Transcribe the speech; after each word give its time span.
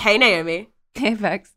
Hey, 0.00 0.16
Naomi. 0.16 0.70
Hey, 0.94 1.12
Bex. 1.14 1.52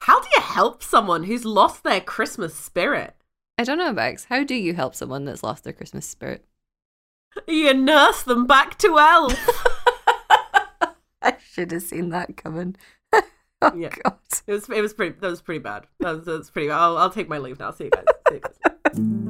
How 0.00 0.18
do 0.18 0.26
you 0.34 0.40
help 0.40 0.82
someone 0.82 1.24
who's 1.24 1.44
lost 1.44 1.84
their 1.84 2.00
Christmas 2.00 2.54
spirit? 2.54 3.14
I 3.58 3.64
don't 3.64 3.76
know, 3.76 3.92
Bex. 3.92 4.24
How 4.24 4.44
do 4.44 4.54
you 4.54 4.72
help 4.72 4.94
someone 4.94 5.26
that's 5.26 5.42
lost 5.42 5.64
their 5.64 5.74
Christmas 5.74 6.06
spirit? 6.06 6.42
You 7.46 7.74
nurse 7.74 8.22
them 8.22 8.46
back 8.46 8.78
to 8.78 8.96
health. 8.96 9.38
I 11.22 11.36
should 11.52 11.70
have 11.72 11.82
seen 11.82 12.08
that 12.08 12.34
coming. 12.38 12.76
oh, 13.12 13.22
Yeah. 13.76 13.90
God. 14.04 14.16
It 14.46 14.52
was 14.52 14.70
it 14.70 14.80
was 14.80 14.94
pretty 14.94 15.16
that 15.20 15.30
was 15.30 15.42
pretty 15.42 15.58
bad. 15.58 15.86
That 15.98 16.16
was, 16.16 16.24
that 16.24 16.38
was 16.38 16.50
pretty 16.50 16.68
bad. 16.68 16.78
I'll, 16.78 16.96
I'll 16.96 17.10
take 17.10 17.28
my 17.28 17.36
leave 17.36 17.58
now. 17.58 17.72
See 17.72 17.84
you 17.84 17.90
guys. 17.90 18.04
See 18.30 18.34
you 18.36 18.40
guys. 18.40 19.26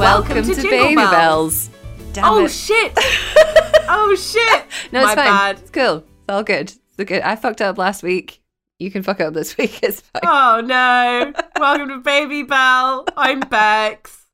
Welcome, 0.00 0.42
to, 0.42 0.54
Jingle 0.54 0.70
Baby 0.70 0.94
Bells. 0.94 1.68
Bells. 1.68 1.70
Damn 2.14 2.24
oh 2.24 2.44
it. 2.46 2.50
shit! 2.50 2.92
oh 2.96 4.16
shit! 4.18 4.64
no, 4.92 5.00
it's 5.00 5.08
my 5.08 5.14
fine. 5.14 5.24
bad. 5.26 5.58
It's 5.58 5.70
cool. 5.70 5.96
It's 5.98 6.06
all 6.30 6.42
good. 6.42 6.72
It's 6.72 6.96
good. 7.04 7.20
I 7.20 7.36
fucked 7.36 7.60
up 7.60 7.76
last 7.76 8.02
week. 8.02 8.40
You 8.78 8.90
can 8.90 9.02
fuck 9.02 9.20
up 9.20 9.34
this 9.34 9.56
week. 9.58 9.82
It's 9.82 10.00
fine. 10.00 10.22
Oh 10.24 10.62
no! 10.64 11.34
Welcome 11.60 11.88
to 11.90 11.98
Baby 11.98 12.42
Bell. 12.44 13.04
I'm 13.14 13.40
Bex. 13.40 14.24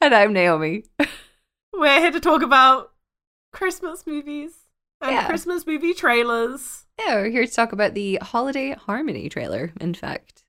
And 0.00 0.14
I'm 0.14 0.32
Naomi. 0.32 0.84
We're 1.74 1.98
here 1.98 2.12
to 2.12 2.20
talk 2.20 2.42
about 2.42 2.92
Christmas 3.52 4.06
movies 4.06 4.52
and 5.00 5.12
Yeah. 5.12 5.26
Christmas 5.26 5.66
movie 5.66 5.94
trailers. 5.94 6.84
Yeah, 7.00 7.16
we're 7.16 7.30
here 7.30 7.44
to 7.44 7.52
talk 7.52 7.72
about 7.72 7.94
the 7.94 8.20
Holiday 8.22 8.70
Harmony 8.74 9.28
trailer, 9.28 9.72
in 9.80 9.94
fact. 9.94 10.44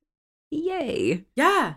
Yay. 0.51 1.23
Yeah. 1.35 1.73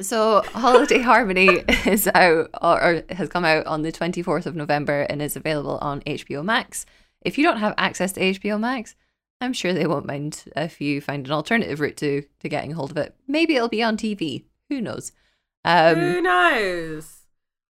So, 0.00 0.42
Holiday 0.52 1.00
Harmony 1.00 1.64
is 1.86 2.08
out 2.14 2.50
or, 2.60 2.82
or 2.82 3.02
has 3.10 3.28
come 3.28 3.44
out 3.44 3.66
on 3.66 3.82
the 3.82 3.92
24th 3.92 4.46
of 4.46 4.56
November 4.56 5.02
and 5.02 5.22
is 5.22 5.36
available 5.36 5.78
on 5.80 6.00
HBO 6.02 6.44
Max. 6.44 6.86
If 7.22 7.38
you 7.38 7.44
don't 7.44 7.58
have 7.58 7.74
access 7.78 8.12
to 8.12 8.20
HBO 8.20 8.60
Max, 8.60 8.94
I'm 9.40 9.52
sure 9.52 9.72
they 9.72 9.86
won't 9.86 10.06
mind 10.06 10.44
if 10.56 10.80
you 10.80 11.00
find 11.00 11.26
an 11.26 11.32
alternative 11.32 11.80
route 11.80 11.96
to, 11.98 12.22
to 12.40 12.48
getting 12.48 12.72
hold 12.72 12.90
of 12.90 12.96
it. 12.96 13.14
Maybe 13.26 13.56
it'll 13.56 13.68
be 13.68 13.82
on 13.82 13.96
TV. 13.96 14.44
Who 14.68 14.80
knows? 14.80 15.12
Um, 15.64 15.96
Who 15.96 16.20
knows? 16.20 17.26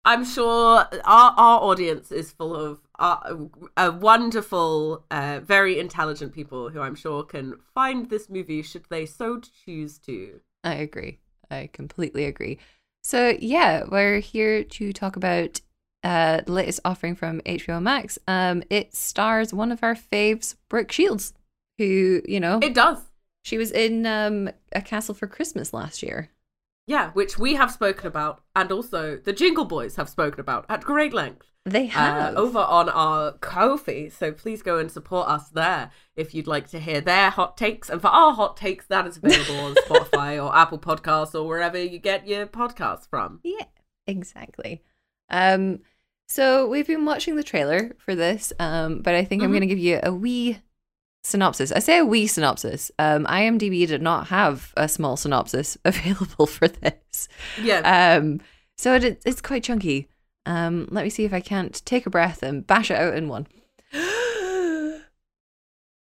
I'm 0.05 0.25
sure 0.25 0.85
our 1.05 1.33
our 1.37 1.61
audience 1.61 2.11
is 2.11 2.31
full 2.31 2.53
of 2.53 2.79
uh, 2.99 3.35
uh, 3.77 3.91
wonderful, 3.97 5.05
uh, 5.09 5.39
very 5.41 5.79
intelligent 5.79 6.33
people 6.33 6.69
who 6.69 6.81
I'm 6.81 6.95
sure 6.95 7.23
can 7.23 7.55
find 7.73 8.09
this 8.09 8.29
movie 8.29 8.61
should 8.61 8.85
they 8.89 9.05
so 9.05 9.39
choose 9.39 9.97
to. 9.99 10.41
I 10.63 10.75
agree. 10.75 11.19
I 11.53 11.69
completely 11.71 12.25
agree. 12.25 12.57
So 13.03 13.35
yeah, 13.39 13.83
we're 13.89 14.19
here 14.19 14.63
to 14.63 14.93
talk 14.93 15.15
about 15.15 15.61
uh, 16.03 16.41
the 16.45 16.51
latest 16.51 16.79
offering 16.83 17.15
from 17.15 17.39
HBO 17.41 17.81
Max. 17.81 18.17
Um, 18.27 18.63
it 18.69 18.95
stars 18.95 19.53
one 19.53 19.71
of 19.71 19.83
our 19.83 19.95
faves, 19.95 20.55
Brooke 20.69 20.91
Shields, 20.91 21.33
who 21.77 22.21
you 22.27 22.39
know 22.39 22.59
It 22.61 22.73
does. 22.73 22.97
she 23.43 23.57
was 23.57 23.71
in 23.71 24.05
um, 24.05 24.49
A 24.73 24.81
Castle 24.81 25.15
for 25.15 25.27
Christmas 25.27 25.73
last 25.73 26.03
year. 26.03 26.29
Yeah, 26.85 27.11
which 27.11 27.37
we 27.39 27.55
have 27.55 27.71
spoken 27.71 28.07
about, 28.07 28.41
and 28.55 28.71
also 28.71 29.17
the 29.17 29.31
Jingle 29.33 29.65
Boys 29.65 29.95
have 29.95 30.09
spoken 30.09 30.39
about 30.41 30.65
at 30.69 30.81
great 30.81 31.13
length. 31.13 31.47
They 31.65 31.85
uh, 31.85 31.91
have 31.91 32.35
over 32.35 32.59
on 32.59 32.89
our 32.89 33.31
Ko-fi. 33.37 34.09
So 34.09 34.33
please 34.33 34.61
go 34.61 34.79
and 34.79 34.91
support 34.91 35.29
us 35.29 35.47
there 35.49 35.91
if 36.17 36.33
you'd 36.35 36.45
like 36.47 36.67
to 36.71 36.79
hear 36.79 36.99
their 36.99 37.29
hot 37.29 37.55
takes. 37.55 37.89
And 37.89 38.01
for 38.01 38.07
our 38.09 38.33
hot 38.33 38.57
takes, 38.57 38.85
that 38.87 39.07
is 39.07 39.15
available 39.15 39.59
on 39.61 39.75
Spotify 39.87 40.43
or 40.43 40.53
Apple 40.53 40.77
Podcasts 40.79 41.33
or 41.33 41.47
wherever 41.47 41.81
you 41.81 41.99
get 41.99 42.27
your 42.27 42.47
podcasts 42.47 43.07
from. 43.09 43.39
Yeah, 43.43 43.63
exactly. 44.05 44.83
Um, 45.29 45.79
so 46.27 46.67
we've 46.67 46.87
been 46.87 47.05
watching 47.05 47.37
the 47.37 47.43
trailer 47.43 47.95
for 47.97 48.13
this, 48.13 48.51
um, 48.59 49.01
but 49.01 49.15
I 49.15 49.23
think 49.23 49.41
I'm 49.41 49.49
Mhm. 49.49 49.53
going 49.53 49.61
to 49.61 49.67
give 49.67 49.79
you 49.79 50.01
a 50.03 50.13
wee 50.13 50.59
synopsis. 51.23 51.71
I 51.71 51.79
say 51.79 51.97
a 51.97 52.05
wee 52.05 52.27
synopsis. 52.27 52.91
Um, 52.99 53.25
IMDb 53.25 53.87
did 53.87 54.01
not 54.01 54.27
have 54.27 54.73
a 54.75 54.87
small 54.87 55.17
synopsis 55.17 55.77
available 55.85 56.45
for 56.45 56.67
this. 56.67 57.27
Yeah. 57.61 58.17
Um, 58.19 58.41
so 58.77 58.95
it, 58.95 59.21
it's 59.25 59.41
quite 59.41 59.63
chunky. 59.63 60.09
Um, 60.45 60.87
let 60.91 61.03
me 61.03 61.09
see 61.09 61.23
if 61.23 61.33
I 61.33 61.39
can't 61.39 61.83
take 61.85 62.05
a 62.05 62.09
breath 62.09 62.43
and 62.43 62.67
bash 62.67 62.91
it 62.91 62.97
out 62.97 63.15
in 63.15 63.29
one. 63.29 63.47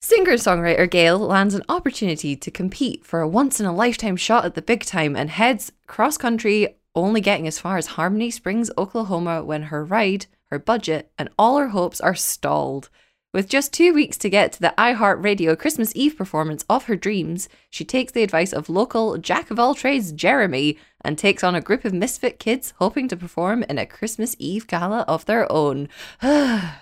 Singer 0.00 0.34
songwriter 0.34 0.88
Gail 0.88 1.18
lands 1.18 1.54
an 1.54 1.64
opportunity 1.68 2.36
to 2.36 2.50
compete 2.50 3.04
for 3.04 3.20
a 3.20 3.28
once 3.28 3.58
in 3.58 3.66
a 3.66 3.74
lifetime 3.74 4.16
shot 4.16 4.44
at 4.44 4.54
the 4.54 4.62
big 4.62 4.84
time 4.84 5.16
and 5.16 5.28
heads 5.28 5.72
cross 5.86 6.16
country, 6.16 6.76
only 6.94 7.20
getting 7.20 7.46
as 7.46 7.58
far 7.58 7.76
as 7.76 7.88
Harmony 7.88 8.30
Springs, 8.30 8.70
Oklahoma, 8.78 9.42
when 9.44 9.64
her 9.64 9.84
ride, 9.84 10.26
her 10.46 10.58
budget, 10.58 11.10
and 11.18 11.28
all 11.38 11.58
her 11.58 11.68
hopes 11.68 12.00
are 12.00 12.14
stalled. 12.14 12.88
With 13.34 13.46
just 13.46 13.74
two 13.74 13.92
weeks 13.92 14.16
to 14.18 14.30
get 14.30 14.52
to 14.52 14.60
the 14.60 14.72
iHeartRadio 14.78 15.58
Christmas 15.58 15.92
Eve 15.94 16.16
performance 16.16 16.64
of 16.70 16.84
her 16.84 16.96
dreams, 16.96 17.46
she 17.68 17.84
takes 17.84 18.10
the 18.12 18.22
advice 18.22 18.54
of 18.54 18.70
local 18.70 19.18
jack 19.18 19.50
of 19.50 19.58
all 19.58 19.74
trades 19.74 20.12
Jeremy 20.12 20.78
and 21.02 21.18
takes 21.18 21.44
on 21.44 21.54
a 21.54 21.60
group 21.60 21.84
of 21.84 21.92
misfit 21.92 22.38
kids 22.38 22.72
hoping 22.78 23.06
to 23.08 23.18
perform 23.18 23.62
in 23.64 23.76
a 23.76 23.84
Christmas 23.84 24.34
Eve 24.38 24.66
gala 24.66 25.00
of 25.06 25.26
their 25.26 25.50
own. 25.52 25.90
wow, 26.22 26.72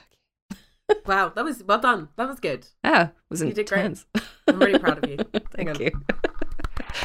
that 1.05 1.45
was 1.45 1.65
well 1.65 1.81
done. 1.81 2.11
That 2.15 2.29
was 2.29 2.39
good. 2.39 2.69
Yeah, 2.85 3.09
was 3.29 3.43
You 3.43 3.53
did 3.53 3.69
great. 3.69 4.05
I'm 4.47 4.59
really 4.61 4.79
proud 4.79 5.03
of 5.03 5.11
you. 5.11 5.17
Thank 5.53 5.81
you. 5.81 5.91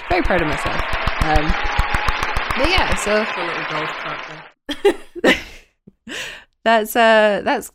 Very 0.08 0.22
proud 0.22 0.42
of 0.44 0.50
myself. 0.50 0.82
Um, 1.24 1.52
but 2.58 2.70
yeah, 2.70 2.94
so 2.94 3.16
A 3.16 3.42
little 3.48 3.64
golf 3.72 3.90
clap 3.90 4.48
there. 5.24 5.36
that's 6.64 6.96
uh 6.96 7.42
that's 7.44 7.72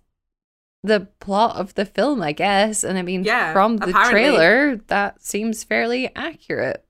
the 0.87 1.09
plot 1.21 1.57
of 1.57 1.75
the 1.75 1.85
film, 1.85 2.23
I 2.23 2.33
guess. 2.33 2.85
And 2.85 2.97
I 2.99 3.03
mean, 3.03 3.25
Yeah, 3.25 3.53
from 3.53 3.77
the 3.79 3.89
apparently. 3.91 4.11
trailer, 4.13 4.77
that 4.89 5.21
seems 5.23 5.65
fairly 5.65 6.11
accurate, 6.17 6.85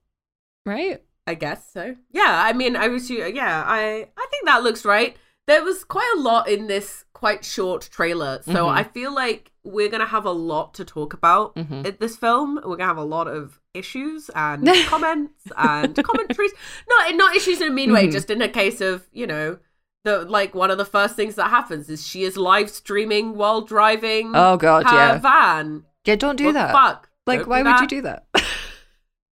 right? 0.64 1.02
I 1.26 1.34
guess 1.34 1.70
so. 1.72 1.96
Yeah, 2.12 2.42
I 2.44 2.52
mean, 2.52 2.76
I 2.76 2.88
was. 2.88 3.10
Yeah, 3.10 3.64
I. 3.66 4.08
I 4.16 4.26
think 4.30 4.44
that 4.46 4.62
looks 4.62 4.84
right. 4.84 5.16
There 5.48 5.62
was 5.64 5.84
quite 5.84 6.12
a 6.16 6.20
lot 6.20 6.48
in 6.48 6.66
this 6.66 7.04
quite 7.12 7.44
short 7.44 7.88
trailer, 7.90 8.40
so 8.44 8.66
Mhm. 8.66 8.72
I 8.76 8.82
feel 8.84 9.12
like 9.14 9.50
we're 9.64 9.88
gonna 9.88 10.06
have 10.06 10.24
a 10.26 10.30
lot 10.30 10.74
to 10.74 10.84
talk 10.84 11.12
about 11.14 11.54
Mhm. 11.56 11.86
in 11.86 11.96
this 11.98 12.16
film. 12.16 12.56
We're 12.64 12.76
gonna 12.76 12.86
have 12.86 12.96
a 12.96 13.04
lot 13.04 13.26
of 13.26 13.60
issues 13.74 14.28
and 14.34 14.64
comments 14.86 15.50
and 15.56 15.96
commentaries. 16.04 16.52
Not 16.88 17.14
not 17.16 17.34
issues 17.36 17.60
in 17.60 17.68
a 17.68 17.70
mean 17.70 17.92
way, 17.92 18.06
Mhm. 18.06 18.12
just 18.12 18.30
in 18.30 18.42
a 18.42 18.48
case 18.48 18.80
of 18.80 19.08
you 19.12 19.26
know. 19.26 19.58
The, 20.06 20.24
like 20.24 20.54
one 20.54 20.70
of 20.70 20.78
the 20.78 20.84
first 20.84 21.16
things 21.16 21.34
that 21.34 21.50
happens 21.50 21.88
is 21.90 22.06
she 22.06 22.22
is 22.22 22.36
live 22.36 22.70
streaming 22.70 23.34
while 23.36 23.60
driving 23.60 24.30
Oh 24.36 24.56
god, 24.56 24.86
her 24.86 24.94
yeah. 24.94 25.18
van. 25.18 25.82
Yeah, 26.04 26.14
don't 26.14 26.36
do 26.36 26.44
What 26.46 26.54
that. 26.54 26.70
fuck? 26.70 27.10
Like, 27.26 27.40
Don't 27.40 27.48
why 27.48 27.62
would 27.62 27.80
you 27.80 27.88
do 27.88 28.02
that? 28.02 28.26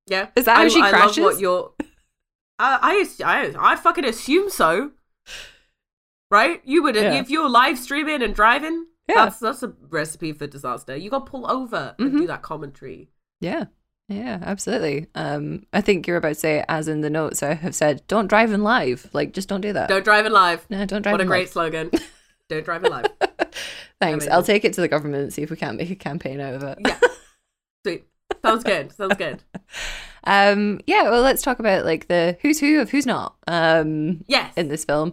Yeah. 0.06 0.28
Is 0.36 0.44
that 0.46 0.56
how 0.56 0.64
I, 0.64 0.68
she 0.68 0.82
I 0.82 0.90
crashes? 0.90 1.18
Love 1.18 1.32
what 1.34 1.40
you're. 1.40 1.72
I, 2.58 3.06
I 3.22 3.24
I 3.24 3.72
I 3.72 3.76
fucking 3.76 4.04
assume 4.04 4.50
so. 4.50 4.90
Right? 6.30 6.60
You 6.64 6.82
would 6.82 6.96
Yeah. 6.96 7.14
if 7.14 7.30
you're 7.30 7.48
live 7.48 7.78
streaming 7.78 8.22
and 8.22 8.34
driving. 8.34 8.86
Yeah. 9.08 9.14
That's 9.26 9.38
that's 9.38 9.62
a 9.62 9.72
recipe 9.88 10.32
for 10.32 10.46
disaster. 10.46 10.96
You 10.96 11.08
got 11.08 11.24
to 11.26 11.30
pull 11.30 11.50
over 11.50 11.94
and 11.98 12.12
Mhm. 12.12 12.18
do 12.18 12.26
that 12.26 12.42
commentary. 12.42 13.10
Yeah. 13.40 13.66
Yeah, 14.08 14.38
absolutely. 14.42 15.06
Um, 15.14 15.64
I 15.72 15.80
think 15.80 16.06
you're 16.06 16.18
about 16.18 16.28
to 16.28 16.34
say, 16.34 16.64
as 16.68 16.88
in 16.88 17.00
the 17.00 17.08
notes 17.10 17.42
I 17.42 17.54
have 17.54 17.74
said, 17.74 18.02
don't 18.06 18.26
drive 18.26 18.52
in 18.52 18.62
live. 18.62 19.08
Like, 19.14 19.32
just 19.32 19.48
don't 19.48 19.62
do 19.62 19.72
that. 19.72 19.88
Don't 19.88 20.04
drive 20.04 20.26
in 20.26 20.32
live. 20.32 20.66
no, 20.68 20.84
don't 20.84 21.02
drive 21.02 21.14
What 21.14 21.20
a 21.20 21.22
in 21.22 21.28
great 21.28 21.48
slogan. 21.48 21.90
Don't 22.50 22.62
drive 22.62 22.84
in 22.84 22.90
live. 22.92 23.06
Thanks. 23.18 24.26
Amazing. 24.26 24.32
I'll 24.32 24.42
take 24.42 24.66
it 24.66 24.74
to 24.74 24.82
the 24.82 24.88
government 24.88 25.22
and 25.22 25.32
see 25.32 25.40
if 25.40 25.48
we 25.50 25.56
can't 25.56 25.78
make 25.78 25.88
a 25.88 25.94
campaign 25.94 26.40
out 26.40 26.52
of 26.52 26.62
it. 26.62 26.78
Yeah. 26.86 27.00
Sweet. 27.86 28.04
Sounds 28.44 28.64
good. 28.64 28.92
Sounds 28.92 29.16
good. 29.16 29.42
Um, 30.26 30.80
yeah, 30.86 31.02
well, 31.04 31.20
let's 31.20 31.42
talk 31.42 31.58
about 31.58 31.84
like 31.84 32.08
the 32.08 32.38
who's 32.40 32.58
who 32.58 32.80
of 32.80 32.90
who's 32.90 33.04
not 33.04 33.34
um, 33.46 34.24
Yes. 34.26 34.54
in 34.56 34.68
this 34.68 34.82
film. 34.84 35.12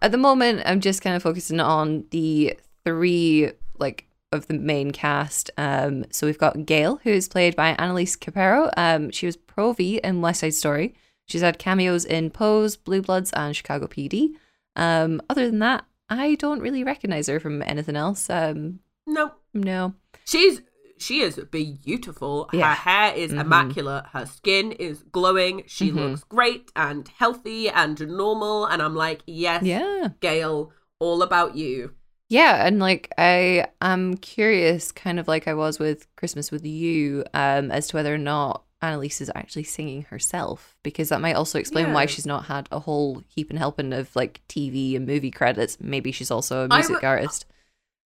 At 0.00 0.12
the 0.12 0.18
moment, 0.18 0.62
I'm 0.64 0.80
just 0.80 1.02
kind 1.02 1.16
of 1.16 1.22
focusing 1.24 1.58
on 1.58 2.04
the 2.10 2.56
three 2.84 3.50
like 3.80 4.06
of 4.32 4.46
the 4.48 4.54
main 4.54 4.90
cast. 4.90 5.50
Um, 5.56 6.04
so 6.10 6.26
we've 6.26 6.38
got 6.38 6.66
Gail, 6.66 7.00
who 7.04 7.10
is 7.10 7.28
played 7.28 7.54
by 7.56 7.70
Annelise 7.78 8.16
Cepero. 8.16 8.70
Um, 8.76 9.10
she 9.10 9.26
was 9.26 9.36
Provi 9.36 9.98
in 9.98 10.20
West 10.20 10.40
Side 10.40 10.54
Story. 10.54 10.94
She's 11.26 11.40
had 11.42 11.58
cameos 11.58 12.04
in 12.04 12.30
Pose, 12.30 12.76
Blue 12.76 13.00
Bloods, 13.02 13.30
and 13.32 13.54
Chicago 13.54 13.86
PD. 13.86 14.30
Um, 14.76 15.20
other 15.30 15.46
than 15.46 15.60
that, 15.60 15.84
I 16.10 16.34
don't 16.34 16.60
really 16.60 16.84
recognize 16.84 17.26
her 17.28 17.38
from 17.40 17.62
anything 17.62 17.96
else. 17.96 18.28
Um, 18.28 18.80
no. 19.06 19.32
no. 19.54 19.94
She's 20.24 20.62
she 20.98 21.20
is 21.20 21.40
beautiful. 21.50 22.48
Yeah. 22.52 22.68
Her 22.74 22.90
hair 22.90 23.14
is 23.16 23.32
Mhm. 23.32 23.40
immaculate. 23.40 24.04
Her 24.12 24.24
skin 24.26 24.70
is 24.72 25.02
glowing. 25.10 25.64
She 25.66 25.90
Mhm. 25.90 25.94
looks 25.96 26.22
great 26.24 26.70
and 26.76 27.08
healthy 27.08 27.68
and 27.68 27.98
normal. 28.08 28.66
And 28.66 28.80
I'm 28.80 28.94
like, 28.94 29.22
yes, 29.26 29.64
Yeah. 29.64 30.10
Gail, 30.20 30.70
all 31.00 31.22
about 31.22 31.56
you. 31.56 31.94
Yeah, 32.32 32.66
and 32.66 32.78
like 32.78 33.12
I 33.18 33.66
am 33.82 34.16
curious, 34.16 34.90
kind 34.90 35.20
of 35.20 35.28
like 35.28 35.46
I 35.46 35.52
was 35.52 35.78
with 35.78 36.06
Christmas 36.16 36.50
with 36.50 36.64
you, 36.64 37.24
um, 37.34 37.70
as 37.70 37.88
to 37.88 37.96
whether 37.96 38.14
or 38.14 38.18
not 38.18 38.64
Annelise 38.80 39.20
is 39.20 39.30
actually 39.34 39.64
singing 39.64 40.04
herself 40.04 40.74
because 40.82 41.10
that 41.10 41.20
might 41.20 41.34
also 41.36 41.58
explain 41.58 41.92
why 41.92 42.06
she's 42.06 42.24
not 42.26 42.46
had 42.46 42.68
a 42.72 42.80
whole 42.80 43.22
heap 43.28 43.50
and 43.50 43.58
helping 43.58 43.92
of 43.92 44.16
like 44.16 44.40
TV 44.48 44.96
and 44.96 45.06
movie 45.06 45.30
credits. 45.30 45.76
Maybe 45.78 46.10
she's 46.10 46.30
also 46.30 46.64
a 46.64 46.68
music 46.68 46.94
w- 47.02 47.06
artist. 47.06 47.44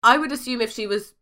I 0.01 0.17
would 0.17 0.31
assume 0.31 0.61
if 0.61 0.71
she 0.73 0.87
was 0.87 1.13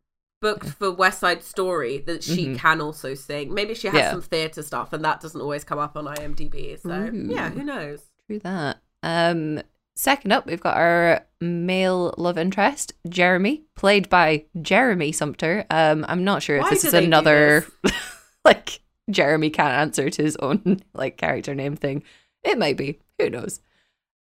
booked 0.41 0.69
for 0.69 0.89
West 0.89 1.19
Side 1.19 1.43
Story 1.43 1.97
that 1.97 2.23
she 2.23 2.47
Mhm. 2.47 2.57
can 2.57 2.79
also 2.79 3.13
sing. 3.13 3.53
Maybe 3.53 3.73
she 3.73 3.87
has 3.87 3.97
Yeah. 3.97 4.11
some 4.11 4.21
theatre 4.21 4.63
stuff 4.63 4.93
and 4.93 5.03
that 5.03 5.19
doesn't 5.19 5.41
always 5.41 5.65
come 5.65 5.79
up 5.79 5.97
on 5.97 6.07
IMDb. 6.07 6.77
So 6.77 6.89
Ooh. 7.13 7.27
yeah, 7.29 7.49
who 7.49 7.63
knows? 7.65 8.03
True 8.25 8.39
that. 8.39 8.77
Um, 9.03 9.61
second 9.95 10.31
up, 10.31 10.45
we've 10.45 10.59
got 10.61 10.77
our 10.77 11.25
male 11.41 12.13
love 12.17 12.37
interest, 12.37 12.93
Jeremy, 13.07 13.63
played 13.75 14.09
by 14.09 14.45
Jeremy 14.61 15.11
Sumpter. 15.11 15.65
Um, 15.69 16.05
I'm 16.07 16.23
not 16.23 16.43
sure 16.43 16.57
if 16.57 16.63
Why 16.63 16.69
this 16.71 16.85
is 16.85 16.93
another 16.93 17.65
like 18.45 18.81
Jeremy 19.09 19.49
can't 19.49 19.73
answer 19.73 20.09
to 20.09 20.23
his 20.23 20.35
own 20.37 20.81
like 20.93 21.17
character 21.17 21.55
name 21.55 21.75
thing. 21.75 22.03
It 22.43 22.57
might 22.57 22.77
be. 22.77 22.99
Who 23.19 23.29
knows? 23.29 23.59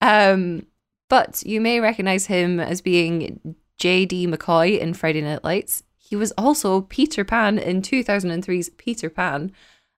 Um, 0.02 0.68
but 1.10 1.44
you 1.46 1.60
may 1.62 1.80
recognize 1.80 2.26
him 2.28 2.60
as 2.60 2.82
being 2.82 3.56
J.D. 3.78 4.28
McCoy 4.28 4.80
in 4.80 4.94
Friday 4.94 5.22
Night 5.22 5.44
Lights. 5.44 5.84
He 5.98 6.16
was 6.16 6.32
also 6.38 6.82
Peter 6.82 7.24
Pan 7.26 7.58
in 7.58 7.82
2003's 7.82 8.70
Peter 8.70 9.10
Pan. 9.10 9.52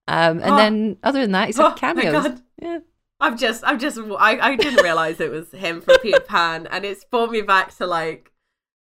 Um, 0.07 0.39
and 0.39 0.43
Oh. 0.43 0.57
then 0.57 0.97
other 1.03 1.21
than 1.21 1.31
that, 1.33 1.47
he's 1.47 1.59
Oh, 1.59 1.69
had 1.79 1.95
my 1.95 2.01
cameos. 2.03 2.23
God. 2.23 2.41
Yeah. 2.61 2.79
I've 3.25 3.39
just, 3.39 3.63
I've 3.63 3.79
just, 3.79 3.97
I, 3.97 4.39
I 4.39 4.55
didn't 4.55 4.83
realize 4.83 5.19
it 5.19 5.31
was 5.31 5.51
him 5.51 5.81
from 5.81 5.97
Peter 6.01 6.19
Pan, 6.27 6.67
and 6.67 6.85
it's 6.85 7.03
brought 7.03 7.31
me 7.31 7.41
back 7.41 7.75
to 7.77 7.87
like 7.87 8.31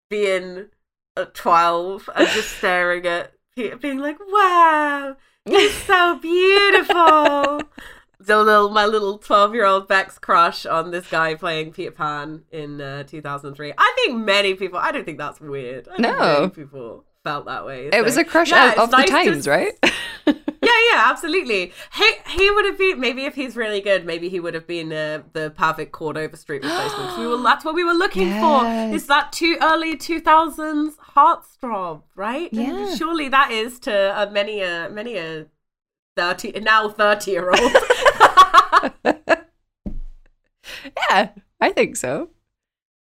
being 0.09 0.67
at 1.15 1.33
twelve 1.33 2.09
and 2.15 2.27
just 2.29 2.57
staring 2.57 3.05
at 3.05 3.33
Peter, 3.55 3.77
being 3.77 3.99
like, 3.99 4.17
"Wow, 4.19 5.15
he's 5.45 5.73
so 5.83 6.17
beautiful." 6.19 7.61
the 8.19 8.41
little, 8.41 8.69
my 8.69 8.85
little 8.85 9.17
twelve-year-old 9.17 9.87
Beck's 9.87 10.17
crush 10.19 10.65
on 10.65 10.91
this 10.91 11.07
guy 11.09 11.35
playing 11.35 11.71
Peter 11.71 11.91
Pan 11.91 12.43
in 12.51 12.81
uh, 12.81 13.03
two 13.03 13.21
thousand 13.21 13.55
three. 13.55 13.73
I 13.77 13.93
think 13.97 14.23
many 14.23 14.55
people. 14.55 14.79
I 14.79 14.91
don't 14.91 15.05
think 15.05 15.17
that's 15.17 15.39
weird. 15.39 15.87
I 15.87 15.95
think 15.97 16.01
No. 16.17 16.39
many 16.41 16.49
people 16.49 17.05
felt 17.23 17.45
that 17.45 17.65
way. 17.65 17.89
It 17.93 18.03
was 18.03 18.17
a 18.17 18.23
crush 18.23 18.49
Yeah, 18.51 18.73
out 18.75 18.77
of 18.77 18.91
the 18.91 18.97
nice 18.97 19.05
to 19.07 19.11
times, 19.11 19.47
right? 19.47 19.73
yeah, 20.91 20.95
yeah, 20.97 21.09
absolutely. 21.11 21.71
He 21.95 22.11
he 22.29 22.51
would 22.51 22.65
have 22.65 22.77
been 22.77 22.99
maybe 22.99 23.25
if 23.25 23.35
he's 23.35 23.55
really 23.55 23.81
good, 23.81 24.05
maybe 24.05 24.29
he 24.29 24.39
would 24.39 24.53
have 24.53 24.67
been 24.67 24.91
uh, 24.91 25.23
the 25.33 25.51
perfect 25.51 25.91
Cordova 25.91 26.35
Street 26.37 26.63
replacement. 26.63 27.17
we 27.17 27.27
were 27.27 27.37
that's 27.43 27.63
what 27.65 27.75
we 27.75 27.83
were 27.83 27.93
looking 27.93 28.27
Yes. 28.27 28.41
for. 28.41 28.95
Is 28.95 29.07
that 29.07 29.31
too 29.31 29.57
early 29.61 29.95
two 29.97 30.19
thousands 30.19 30.95
heartthrob, 31.15 32.03
right? 32.15 32.51
And 32.53 32.97
surely 32.97 33.29
that 33.29 33.51
is 33.51 33.79
to 33.81 33.93
uh, 34.17 34.29
many 34.31 34.61
a 34.61 34.89
many 34.89 35.17
a 35.17 35.47
thirty 36.15 36.51
now 36.59 36.89
thirty 36.89 37.31
year 37.31 37.49
old. 37.49 37.59
yeah, 41.09 41.29
I 41.59 41.71
think 41.71 41.95
so. 41.97 42.29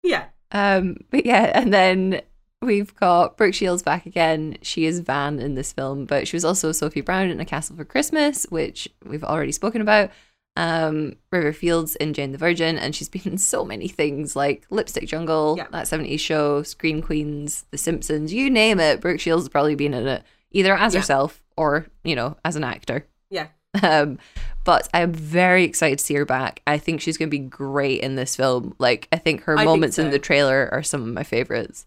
yeah, 0.03 0.27
Um, 0.53 0.97
but 1.11 1.25
yeah, 1.27 1.51
and 1.55 1.73
then 1.73 2.23
we've 2.65 2.95
got 2.97 3.37
Brooke 3.37 3.55
Shields 3.55 3.83
back 3.83 4.07
again. 4.07 4.57
She 4.63 4.87
is 4.87 5.01
Van 5.01 5.39
in 5.39 5.55
this 5.55 5.73
film, 5.73 6.05
but 6.07 6.27
she 6.27 6.37
was 6.37 6.45
also 6.45 6.73
Sophie 6.73 7.01
Brown 7.01 7.29
in 7.31 7.41
A 7.41 7.45
Castle 7.45 7.77
for 7.77 7.85
Christmas, 7.85 8.45
which 8.51 8.89
we've 9.05 9.25
already 9.25 9.53
spoken 9.53 9.81
about. 9.81 10.11
Um, 10.57 11.17
River 11.33 11.53
Fields 11.53 11.97
in 11.97 12.13
Jane 12.15 12.31
the 12.33 12.39
Virgin, 12.39 12.79
and 12.79 12.95
she's 12.95 13.09
been 13.09 13.23
in 13.25 13.39
so 13.39 13.65
many 13.65 13.89
things 13.89 14.37
like 14.37 14.65
Lipstick 14.71 15.09
Jungle, 15.09 15.55
Yeah. 15.59 15.67
that 15.73 15.87
70s 15.89 16.21
show, 16.21 16.63
Scream 16.63 17.03
Queens, 17.03 17.65
The 17.73 17.79
Simpsons, 17.79 18.33
you 18.33 18.51
name 18.51 18.79
it. 18.79 19.01
Brooke 19.01 19.19
Shields 19.21 19.43
has 19.45 19.49
probably 19.49 19.75
been 19.75 19.95
in 19.95 20.07
it 20.07 20.23
either 20.53 20.75
as 20.77 20.95
Yeah. 20.95 21.01
herself 21.01 21.43
or, 21.57 21.87
you 22.05 22.15
know, 22.15 22.37
as 22.45 22.55
an 22.57 22.65
actor. 22.65 23.07
yeah. 23.31 23.49
Um, 23.83 24.19
but 24.63 24.89
I'm 24.95 25.13
very 25.13 25.65
excited 25.65 25.99
to 25.99 26.05
see 26.05 26.15
her 26.15 26.25
back. 26.25 26.63
I 26.65 26.79
think 26.79 27.01
she's 27.01 27.17
going 27.17 27.29
to 27.29 27.37
be 27.37 27.41
great 27.41 28.03
in 28.03 28.15
this 28.15 28.37
film. 28.37 28.77
Like, 28.79 29.09
I 29.11 29.17
think 29.17 29.43
her 29.43 29.55
I 29.55 29.63
think 29.63 29.67
moments 29.69 29.99
in 29.99 30.11
the 30.11 30.21
trailer 30.21 30.69
are 30.71 30.85
some 30.85 31.03
of 31.03 31.09
my 31.13 31.25
favorites. 31.25 31.85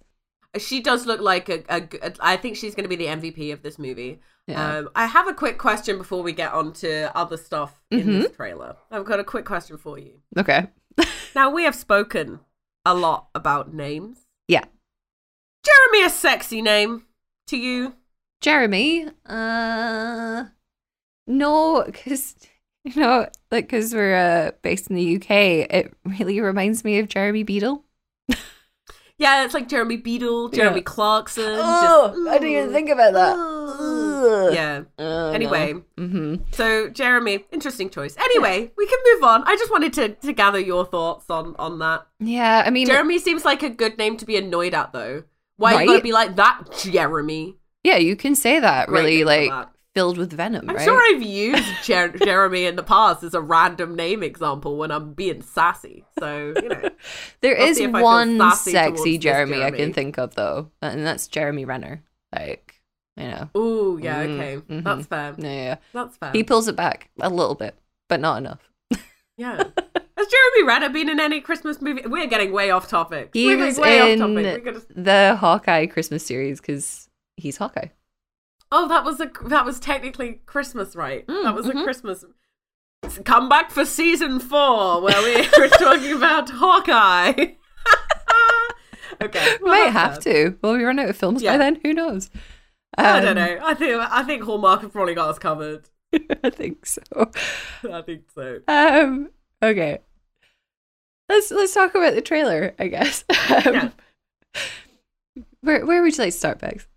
She 0.57 0.81
does 0.81 1.05
look 1.05 1.19
like 1.21 1.49
a, 1.49 1.63
a, 1.69 1.81
g- 1.81 1.99
I 2.19 2.37
think 2.37 2.55
she's 2.55 2.73
going 2.73 2.85
to 2.85 2.89
be 2.89 2.95
the 2.95 3.05
MVP 3.07 3.51
of 3.53 3.61
this 3.63 3.77
movie. 3.77 4.19
Yeah. 4.47 4.77
Um, 4.77 4.89
I 4.95 5.05
have 5.05 5.27
a 5.27 5.33
quick 5.33 5.57
question 5.57 5.97
before 5.97 6.23
we 6.23 6.31
get 6.31 6.53
on 6.53 6.71
to 6.73 7.15
other 7.15 7.37
stuff 7.37 7.81
in 7.91 7.99
Mm-hmm. 7.99 8.19
this 8.21 8.31
trailer. 8.35 8.77
I've 8.89 9.05
got 9.05 9.19
a 9.19 9.23
quick 9.23 9.45
question 9.45 9.77
for 9.77 9.99
you. 9.99 10.13
Okay. 10.37 10.67
Now 11.35 11.51
we 11.51 11.63
have 11.63 11.75
spoken 11.75 12.39
a 12.85 12.95
lot 12.95 13.27
about 13.35 13.71
names. 13.73 14.25
Yeah. 14.47 14.63
Jeremy 15.63 16.05
a 16.05 16.09
sexy 16.09 16.61
name 16.63 17.03
to 17.47 17.57
you? 17.57 17.93
Jeremy, 18.41 19.07
uh, 19.25 20.45
no, 21.27 21.83
because, 21.85 22.35
you 22.85 22.99
know, 23.01 23.27
like, 23.51 23.65
because 23.67 23.93
we're 23.93 24.15
uh, 24.15 24.51
based 24.61 24.89
in 24.89 24.95
the 24.95 25.15
UK, 25.17 25.29
it 25.69 25.93
really 26.05 26.39
reminds 26.39 26.83
me 26.83 26.99
of 26.99 27.09
Jeremy 27.09 27.43
Beadle. 27.43 27.83
Yeah, 29.19 29.45
it's 29.45 29.53
like 29.55 29.67
Jeremy 29.67 29.97
Beadle, 29.97 30.49
Jeremy 30.49 30.77
Yeah. 30.77 30.83
Clarkson. 30.83 31.43
Oh, 31.59 32.13
just- 32.15 32.27
I 32.29 32.33
didn't 32.37 32.49
even 32.49 32.71
think 32.71 32.89
about 32.89 33.13
that. 33.13 33.33
Ugh. 33.35 34.53
Yeah. 34.53 34.83
Oh, 34.99 35.31
Anyway, 35.31 35.73
hmm 35.97 36.35
so 36.51 36.89
Jeremy, 36.89 37.45
interesting 37.51 37.89
choice. 37.89 38.15
Anyway, 38.17 38.71
we 38.77 38.85
can 38.85 38.99
move 39.13 39.23
on. 39.23 39.43
I 39.45 39.55
just 39.55 39.71
wanted 39.71 39.93
to, 39.93 40.09
to 40.09 40.33
gather 40.33 40.59
your 40.59 40.85
thoughts 40.85 41.25
on 41.29 41.55
on 41.57 41.79
that. 41.79 42.05
Yeah, 42.19 42.63
I 42.65 42.69
mean, 42.69 42.85
Jeremy 42.87 43.17
seems 43.19 43.43
like 43.45 43.63
a 43.63 43.69
good 43.69 43.97
name 43.97 44.17
to 44.17 44.25
be 44.25 44.37
annoyed 44.37 44.73
at, 44.73 44.93
though. 44.93 45.23
Why 45.57 45.81
you 45.81 45.87
gotta 45.89 46.01
be 46.03 46.11
like 46.11 46.35
that, 46.35 46.63
Jeremy? 46.79 47.57
yeah, 47.83 47.97
you 47.97 48.15
can 48.15 48.35
say 48.35 48.59
that 48.59 48.87
Great 48.87 48.99
really, 49.01 49.23
like, 49.23 49.49
that. 49.49 49.71
Filled 49.97 50.17
with 50.17 50.31
venom, 50.33 50.69
I'm 50.69 50.75
right? 50.75 50.85
sure 50.85 51.15
I've 51.15 51.21
used 51.23 51.65
Jer- 51.83 52.09
Jeremy 52.23 52.65
in 52.65 52.75
the 52.75 52.83
past 52.83 53.23
as 53.23 53.33
a 53.33 53.41
random 53.41 53.95
name 53.95 54.21
example 54.23 54.77
when 54.77 54.91
I'm 54.91 55.13
being 55.13 55.41
sassy. 55.41 56.05
So 56.19 56.53
you 56.61 56.69
know, 56.69 56.89
There 57.41 57.55
is 57.55 57.77
see 57.77 57.83
if 57.85 57.93
I 57.95 57.99
feel 57.99 58.03
one 58.03 58.51
sexy 58.55 59.17
this 59.17 59.23
Jeremy, 59.23 59.63
I 59.63 59.71
can 59.71 59.93
think 59.93 60.17
of 60.17 60.35
though, 60.35 60.71
and 60.81 61.05
that's 61.05 61.27
Jeremy 61.27 61.65
Renner. 61.65 62.03
Like, 62.35 62.81
you 63.15 63.27
know, 63.27 63.49
Oh 63.55 63.97
yeah, 63.97 64.25
Mm, 64.25 64.33
okay, 64.35 64.57
mhm. 64.69 64.83
that's 64.83 65.07
fair. 65.07 65.35
yeah, 65.37 65.51
yeah. 65.51 65.75
That's 65.93 66.17
fair. 66.17 66.31
He 66.31 66.43
pulls 66.43 66.67
it 66.67 66.75
back 66.75 67.09
a 67.19 67.29
little 67.29 67.55
bit, 67.55 67.75
but 68.09 68.19
not 68.19 68.37
enough. 68.37 68.69
yeah. 69.37 69.63
Has 70.17 70.27
Jeremy 70.27 70.67
Renner 70.67 70.89
been 70.89 71.09
in 71.09 71.19
any 71.19 71.41
Christmas 71.41 71.79
movie? 71.79 72.01
We're 72.05 72.25
getting 72.25 72.51
way 72.51 72.71
off 72.71 72.87
topic. 72.87 73.29
He 73.33 73.45
We're 73.45 73.65
was 73.67 73.77
way 73.77 74.13
in 74.13 74.21
off 74.21 74.29
topic. 74.35 74.65
We 74.65 75.01
the 75.03 75.35
Hawkeye 75.39 75.85
Christmas 75.85 76.25
series 76.25 76.59
because 76.59 77.07
he's 77.37 77.55
Hawkeye. 77.57 77.89
Oh, 78.71 78.87
that 78.87 79.03
was 79.05 79.19
a 79.19 79.31
that 79.45 79.65
was 79.65 79.79
technically 79.79 80.41
Christmas, 80.45 80.95
right? 80.95 81.25
Mm, 81.27 81.43
that 81.43 81.55
was 81.55 81.65
mhm. 81.67 81.81
a 81.81 81.83
Christmas. 81.83 82.25
Come 83.23 83.47
back 83.47 83.71
for 83.71 83.85
season 83.85 84.39
four, 84.39 85.01
where 85.01 85.21
we 85.21 85.47
were 85.57 85.69
talking 85.69 86.13
about 86.13 86.49
Hawkeye. 86.49 87.53
okay, 89.23 89.57
well, 89.61 89.73
may 89.85 89.91
have 89.91 90.19
to. 90.21 90.57
Will 90.61 90.73
we 90.73 90.83
run 90.83 90.99
out 90.99 91.09
of 91.09 91.15
films 91.17 91.41
Yeah. 91.41 91.53
by 91.53 91.57
then? 91.57 91.79
Who 91.83 91.93
knows? 91.93 92.29
I 92.97 93.17
Um, 93.19 93.23
don't 93.23 93.35
know. 93.35 93.59
I 93.63 93.73
think 93.73 93.95
I 93.95 94.23
think 94.23 94.43
Hallmark 94.43 94.81
have 94.81 94.91
probably 94.91 95.13
got 95.15 95.29
us 95.29 95.39
covered. 95.39 95.89
I 96.43 96.49
think 96.49 96.85
so. 96.85 97.01
I 97.91 98.01
think 98.01 98.23
so. 98.33 98.59
Um. 98.67 99.29
Okay. 99.63 99.99
Let's 101.29 101.51
let's 101.51 101.73
talk 101.73 101.95
about 101.95 102.15
the 102.15 102.21
trailer. 102.21 102.73
I 102.79 102.87
guess. 102.87 103.23
Um, 103.29 103.73
Yeah. 103.73 103.89
Where 105.61 105.85
where 105.85 106.01
would 106.01 106.17
you 106.17 106.23
like 106.23 106.33
to 106.33 106.37
start, 106.37 106.59
Bex? 106.59 106.87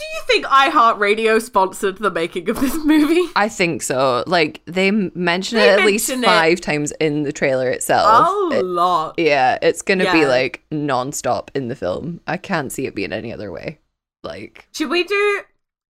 Do 0.00 0.06
you 0.14 0.22
think 0.26 0.46
iHeartRadio 0.46 1.42
sponsored 1.42 1.98
the 1.98 2.10
making 2.10 2.48
of 2.48 2.58
this 2.60 2.74
movie? 2.84 3.22
I 3.36 3.50
think 3.50 3.82
so. 3.82 4.24
Like 4.26 4.62
they 4.64 4.90
mention 4.90 5.58
They 5.58 5.68
it 5.68 5.78
at 5.80 5.84
least 5.86 6.08
it. 6.08 6.24
five 6.24 6.60
times 6.62 6.90
in 7.00 7.22
the 7.24 7.32
trailer 7.32 7.68
itself. 7.68 8.52
A 8.52 8.58
It- 8.58 8.64
lot. 8.64 9.14
yeah, 9.18 9.58
it's 9.60 9.82
gonna 9.82 10.10
be 10.10 10.24
like 10.24 10.64
non-stop 10.70 11.50
in 11.54 11.68
the 11.68 11.76
film. 11.76 12.20
I 12.26 12.38
can't 12.38 12.72
see 12.72 12.86
it 12.86 12.94
being 12.94 13.12
any 13.12 13.30
other 13.32 13.52
way. 13.52 13.78
Like, 14.22 14.66
Should 14.72 14.88
we 14.90 15.04
do? 15.04 15.42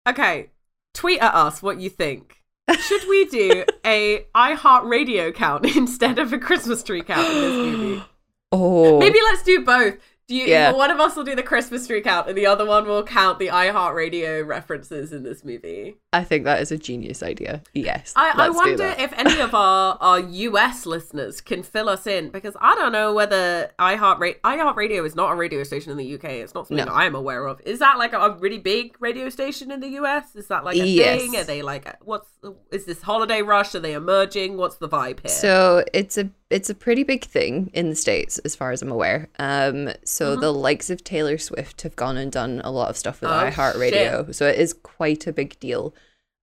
Okay, 0.09 0.49
tweet 0.95 1.19
at 1.21 1.35
us 1.35 1.61
what 1.61 1.79
you 1.79 1.89
think. 1.91 2.37
Should 2.79 3.07
we 3.07 3.25
do 3.25 3.65
a 3.85 4.25
iHeartRadio 4.35 5.33
count 5.35 5.65
instead 5.75 6.17
of 6.17 6.33
a 6.33 6.39
Christmas 6.39 6.81
tree 6.81 7.03
count 7.03 7.27
in 7.27 7.33
this 7.41 7.53
movie? 7.77 8.03
oh, 8.51 8.99
Maybe 8.99 9.19
let's 9.25 9.43
do 9.43 9.63
both. 9.63 9.97
Do 10.31 10.37
you, 10.37 10.45
Yeah. 10.45 10.71
One 10.71 10.89
of 10.91 10.99
us 11.01 11.17
will 11.17 11.25
do 11.25 11.35
the 11.35 11.43
Christmas 11.43 11.85
tree 11.87 11.99
count, 11.99 12.29
and 12.29 12.37
the 12.37 12.45
other 12.45 12.65
one 12.65 12.87
will 12.87 13.03
count 13.03 13.37
the 13.37 13.47
iHeartRadio 13.47 14.47
references 14.47 15.11
in 15.11 15.23
this 15.23 15.43
movie. 15.43 15.97
I 16.13 16.23
think 16.23 16.45
that 16.45 16.61
is 16.61 16.71
a 16.71 16.77
genius 16.77 17.21
idea. 17.21 17.61
Yes, 17.73 18.13
I, 18.15 18.31
I 18.37 18.49
wonder 18.49 18.95
if 18.97 19.11
any 19.17 19.41
of 19.41 19.53
our, 19.53 19.97
our 20.01 20.19
US 20.21 20.85
listeners 20.85 21.41
can 21.41 21.63
fill 21.63 21.89
us 21.89 22.07
in 22.07 22.29
because 22.29 22.55
I 22.61 22.75
don't 22.75 22.93
know 22.93 23.13
whether 23.13 23.71
iHeartRadio 23.77 24.39
iHeartRadio 24.39 25.05
is 25.05 25.15
not 25.17 25.33
a 25.33 25.35
radio 25.35 25.63
station 25.63 25.91
in 25.91 25.97
the 25.97 26.15
UK. 26.15 26.23
It's 26.25 26.53
not 26.53 26.65
something 26.67 26.85
No. 26.85 26.93
I'm 26.93 27.13
aware 27.13 27.45
of. 27.47 27.59
Is 27.65 27.79
that 27.79 27.97
like 27.97 28.13
a, 28.13 28.19
a 28.19 28.37
really 28.37 28.57
big 28.59 28.95
radio 29.01 29.27
station 29.27 29.69
in 29.69 29.81
the 29.81 29.89
US? 29.99 30.33
Is 30.37 30.47
that 30.47 30.63
like 30.63 30.77
a 30.77 30.87
Yes. 30.87 31.21
thing? 31.23 31.35
Are 31.35 31.43
they 31.43 31.61
like 31.61 31.93
what's 32.05 32.29
is 32.71 32.85
this 32.85 33.01
holiday 33.01 33.41
rush? 33.41 33.75
Are 33.75 33.79
they 33.81 33.93
emerging? 33.93 34.55
What's 34.55 34.77
the 34.77 34.87
vibe 34.87 35.19
here? 35.19 35.29
So 35.29 35.83
it's 35.93 36.17
a 36.17 36.29
it's 36.51 36.69
a 36.69 36.75
pretty 36.75 37.03
big 37.03 37.23
thing 37.25 37.69
in 37.73 37.89
the 37.89 37.95
states, 37.95 38.37
as 38.39 38.55
far 38.55 38.71
as 38.71 38.81
I'm 38.81 38.91
aware. 38.91 39.29
Um, 39.39 39.89
so 40.03 40.35
the 40.35 40.53
likes 40.53 40.89
of 40.89 41.03
Taylor 41.03 41.37
Swift 41.37 41.81
have 41.83 41.95
gone 41.95 42.17
and 42.17 42.31
done 42.31 42.61
a 42.63 42.71
lot 42.71 42.89
of 42.89 42.97
stuff 42.97 43.21
with. 43.21 43.29
Oh, 43.29 43.33
iHeartRadio, 43.33 44.33
so 44.35 44.47
it 44.47 44.59
is 44.59 44.73
quite 44.73 45.27
a 45.27 45.33
big 45.33 45.59
deal. 45.59 45.93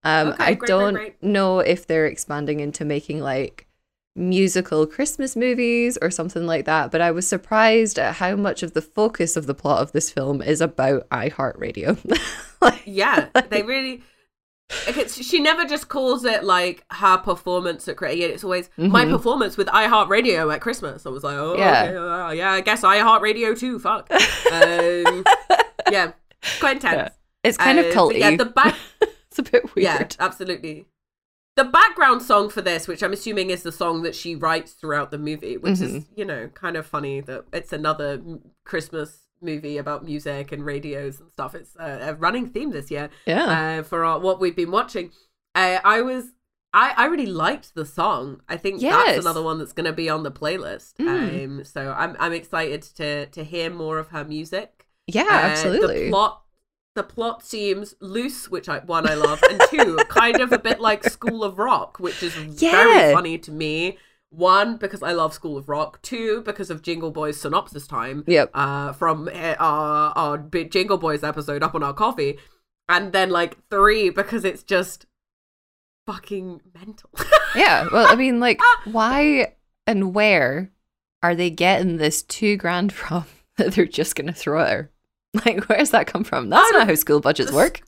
Um, 0.03 0.29
Okay, 0.29 0.43
I 0.43 0.53
great, 0.53 0.59
great, 0.59 0.67
don't 0.67 0.93
great. 0.93 1.23
know 1.23 1.59
if 1.59 1.85
they're 1.85 2.05
expanding 2.05 2.59
into 2.59 2.85
making 2.85 3.19
like 3.19 3.67
musical 4.15 4.85
Christmas 4.85 5.35
movies 5.35 5.97
or 6.01 6.11
something 6.11 6.45
like 6.45 6.65
that, 6.65 6.91
but 6.91 7.01
I 7.01 7.11
was 7.11 7.27
surprised 7.27 7.97
at 7.99 8.15
how 8.15 8.35
much 8.35 8.63
of 8.63 8.73
the 8.73 8.81
focus 8.81 9.37
of 9.37 9.45
the 9.45 9.53
plot 9.53 9.81
of 9.81 9.91
this 9.91 10.11
film 10.11 10.41
is 10.41 10.61
about 10.61 11.07
iHeartRadio. 11.09 11.97
like, 12.61 12.81
Yeah, 12.85 13.29
they 13.49 13.61
really. 13.63 14.03
She 15.07 15.39
never 15.39 15.65
just 15.65 15.89
calls 15.89 16.25
it 16.25 16.43
like 16.43 16.83
her 16.91 17.17
performance 17.17 17.87
at 17.87 17.97
Christmas. 17.97 18.25
It's 18.31 18.43
always 18.43 18.69
my 18.77 19.03
Mhm. 19.05 19.11
performance 19.11 19.57
with 19.57 19.67
iHeartRadio 19.67 20.53
at 20.53 20.61
Christmas. 20.61 21.05
I 21.05 21.09
was 21.09 21.23
like, 21.23 21.37
oh, 21.37 21.57
Yeah. 21.57 21.83
okay, 21.85 21.95
uh, 21.97 22.31
yeah, 22.31 22.51
I 22.51 22.61
guess 22.61 22.81
iHeartRadio 22.83 23.57
too. 23.59 23.79
Fuck. 23.79 24.11
Um, 24.51 25.25
yeah, 25.91 26.11
quite 26.59 26.75
intense. 26.77 27.13
it's 27.43 27.57
kind 27.57 27.79
Uh, 27.79 27.83
of 27.83 27.93
culty. 27.93 28.19
Yeah, 28.19 28.35
the 28.35 28.45
back. 28.45 28.75
it's 29.01 29.39
a 29.39 29.43
bit 29.43 29.63
weird. 29.75 29.83
Yeah, 29.83 30.07
absolutely. 30.19 30.85
The 31.55 31.63
background 31.65 32.21
song 32.21 32.49
for 32.49 32.61
this, 32.61 32.87
which 32.87 33.01
I'm 33.03 33.11
assuming 33.11 33.49
is 33.49 33.63
the 33.63 33.71
song 33.71 34.03
that 34.03 34.15
she 34.15 34.35
writes 34.35 34.73
throughout 34.73 35.09
the 35.11 35.17
movie, 35.17 35.57
which 35.57 35.81
is, 35.81 35.91
Mm-hmm. 35.93 36.13
you 36.15 36.25
know, 36.25 36.47
kind 36.53 36.77
of 36.77 36.85
funny 36.85 37.21
that 37.21 37.45
it's 37.51 37.73
another 37.73 38.21
Christmas 38.65 39.25
movie 39.41 39.77
about 39.77 40.03
music 40.05 40.51
and 40.51 40.65
radios 40.65 41.19
and 41.19 41.29
stuff. 41.31 41.55
It's 41.55 41.75
a 41.79 42.15
running 42.19 42.47
theme 42.47 42.71
this 42.71 42.89
year 42.91 43.09
Yeah. 43.25 43.79
uh, 43.79 43.83
for 43.83 44.03
our, 44.05 44.19
what 44.19 44.39
we've 44.39 44.55
been 44.55 44.71
watching. 44.71 45.11
Uh, 45.55 45.79
I 45.83 46.01
was. 46.01 46.25
I, 46.71 46.93
I 46.95 47.05
really 47.07 47.25
liked 47.25 47.73
the 47.73 47.83
song. 47.85 48.41
I 48.47 48.55
think 48.55 48.79
Yes. 48.79 48.93
that's 49.15 49.25
another 49.25 49.41
one 49.41 49.57
that's 49.57 49.73
going 49.73 49.87
to 49.87 49.93
be 49.93 50.07
on 50.07 50.21
the 50.21 50.31
playlist. 50.31 50.93
Mm. 50.99 51.45
Um, 51.59 51.63
so 51.63 51.95
I'm 51.97 52.15
I'm 52.19 52.31
excited 52.33 52.83
to 52.97 53.25
to 53.25 53.43
hear 53.43 53.71
more 53.71 53.97
of 53.97 54.09
her 54.09 54.23
music. 54.23 54.85
yeah, 55.07 55.23
Uh, 55.23 55.31
absolutely. 55.49 56.03
The 56.05 56.09
plot, 56.11 56.43
the 56.93 57.01
plot 57.03 57.43
seems 57.43 57.95
loose, 58.01 58.49
which 58.51 58.69
I 58.69 58.79
one 58.79 59.09
I 59.09 59.15
love, 59.15 59.41
and 59.49 59.59
two, 59.71 59.97
kind 60.09 60.39
of 60.41 60.51
a 60.51 60.59
bit 60.59 60.79
like 60.79 61.03
School 61.05 61.43
of 61.43 61.57
Rock, 61.57 61.97
which 61.99 62.21
is 62.21 62.35
Yeah. 62.61 62.71
very 62.71 63.13
funny 63.15 63.39
to 63.39 63.51
me. 63.51 63.97
One 64.31 64.77
because 64.77 65.01
I 65.01 65.11
love 65.13 65.33
School 65.33 65.57
of 65.57 65.67
Rock. 65.69 66.01
Two 66.01 66.41
because 66.41 66.69
of 66.69 66.81
Jingle 66.83 67.11
Boys 67.11 67.39
synopsis 67.41 67.87
time. 67.87 68.23
Yep. 68.27 68.51
Uh, 68.53 68.93
from 68.93 69.27
uh, 69.33 69.55
our 69.59 70.13
our 70.15 70.37
Jingle 70.37 70.97
Boys 70.97 71.23
episode 71.23 71.63
up 71.63 71.73
on 71.73 71.81
our 71.83 71.93
Ko-fi, 71.93 72.37
and 72.87 73.11
then 73.11 73.31
like 73.31 73.57
three 73.69 74.09
because 74.11 74.45
it's 74.45 74.61
just 74.63 75.05
fucking 76.05 76.61
mental. 76.73 77.09
Yeah. 77.55 77.87
Well, 77.91 78.05
I 78.07 78.15
mean, 78.15 78.39
like, 78.39 78.61
why 78.85 79.55
and 79.87 80.13
where 80.13 80.71
are 81.23 81.33
they 81.33 81.49
getting 81.49 81.97
this 81.97 82.21
two 82.21 82.57
grand 82.57 82.93
from 82.93 83.25
that 83.57 83.73
they're 83.73 83.85
just 83.87 84.15
going 84.15 84.27
to 84.27 84.33
throw 84.33 84.61
at 84.61 84.69
her? 84.71 84.91
Like, 85.33 85.65
where's 85.67 85.89
that 85.89 86.05
come 86.05 86.23
from? 86.23 86.49
That's 86.49 86.71
don't- 86.71 86.87
how 86.87 86.93
school 86.93 87.21
budgets 87.21 87.51
work. 87.51 87.81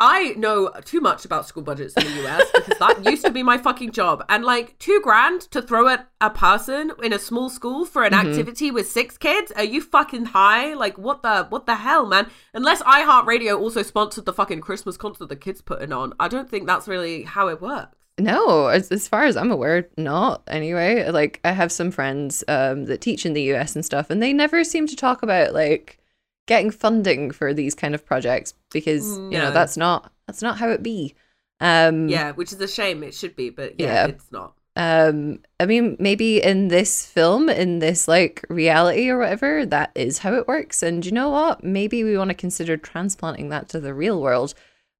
I 0.00 0.34
know 0.36 0.70
too 0.84 1.00
much 1.00 1.24
about 1.24 1.46
school 1.46 1.62
budgets 1.62 1.94
in 1.94 2.04
the 2.04 2.26
US 2.26 2.50
because 2.52 2.78
that 2.78 3.04
used 3.04 3.24
to 3.24 3.30
be 3.30 3.42
my 3.44 3.56
fucking 3.58 3.92
job. 3.92 4.24
And 4.28 4.44
like 4.44 4.76
two 4.78 5.00
grand 5.02 5.42
to 5.52 5.62
throw 5.62 5.86
at 5.88 6.08
a 6.20 6.30
person 6.30 6.90
in 7.02 7.12
a 7.12 7.18
small 7.18 7.48
school 7.48 7.84
for 7.84 8.02
an 8.04 8.12
Mhm. 8.12 8.28
activity 8.28 8.70
with 8.72 8.88
six 8.90 9.16
kids? 9.16 9.52
Are 9.52 9.62
you 9.64 9.80
fucking 9.80 10.26
high? 10.26 10.74
Like 10.74 10.98
what 10.98 11.22
the 11.22 11.44
what 11.48 11.66
the 11.66 11.76
hell, 11.76 12.06
man? 12.06 12.26
Unless 12.54 12.82
iHeartRadio 12.82 13.58
also 13.58 13.82
sponsored 13.82 14.24
the 14.26 14.32
fucking 14.32 14.60
Christmas 14.62 14.96
concert 14.96 15.28
the 15.28 15.36
kids 15.36 15.62
putting 15.62 15.92
on, 15.92 16.12
I 16.18 16.26
don't 16.28 16.50
think 16.50 16.66
that's 16.66 16.88
really 16.88 17.22
how 17.22 17.48
it 17.48 17.60
works. 17.62 17.96
No, 18.18 18.68
as, 18.68 18.92
as 18.92 19.08
far 19.08 19.24
as 19.24 19.36
I'm 19.36 19.50
aware, 19.50 19.88
not 19.98 20.42
anyway. 20.46 21.08
Like, 21.10 21.40
I 21.44 21.50
have 21.50 21.72
some 21.72 21.90
friends 21.90 22.44
um, 22.46 22.84
that 22.84 23.00
teach 23.00 23.26
in 23.26 23.32
the 23.32 23.42
US 23.54 23.74
and 23.74 23.84
stuff, 23.84 24.08
and 24.10 24.22
they 24.22 24.32
never 24.32 24.62
seem 24.62 24.86
to 24.86 24.94
talk 24.96 25.22
about 25.24 25.52
like 25.52 25.98
getting 26.46 26.70
funding 26.70 27.30
for 27.30 27.54
these 27.54 27.74
kind 27.74 27.94
of 27.94 28.04
projects 28.04 28.54
because 28.72 29.16
you 29.18 29.38
know 29.38 29.50
that's 29.50 29.76
not 29.76 30.12
that's 30.26 30.42
not 30.42 30.58
how 30.58 30.68
it 30.70 30.82
be. 30.82 31.14
Um, 31.60 32.08
Yeah, 32.08 32.32
which 32.32 32.52
is 32.52 32.60
a 32.60 32.68
shame. 32.68 33.02
It 33.02 33.14
should 33.14 33.36
be, 33.36 33.50
but 33.50 33.78
yeah, 33.78 33.86
Yeah. 33.86 34.06
it's 34.08 34.30
not. 34.32 34.54
um 34.76 35.38
i 35.60 35.64
mean 35.66 35.96
maybe 36.00 36.42
in 36.42 36.66
this 36.66 37.06
film 37.06 37.48
in 37.48 37.78
this 37.78 38.08
like 38.08 38.44
reality 38.48 39.08
or 39.08 39.18
whatever 39.18 39.64
that 39.64 39.92
is 39.94 40.18
how 40.18 40.34
it 40.34 40.48
works 40.48 40.82
and 40.82 41.06
you 41.06 41.12
know 41.12 41.30
what 41.30 41.62
maybe 41.62 42.02
we 42.02 42.18
want 42.18 42.28
to 42.30 42.34
consider 42.34 42.76
transplanting 42.76 43.50
that 43.50 43.68
to 43.68 43.78
the 43.78 43.94
real 43.94 44.20
world 44.20 44.52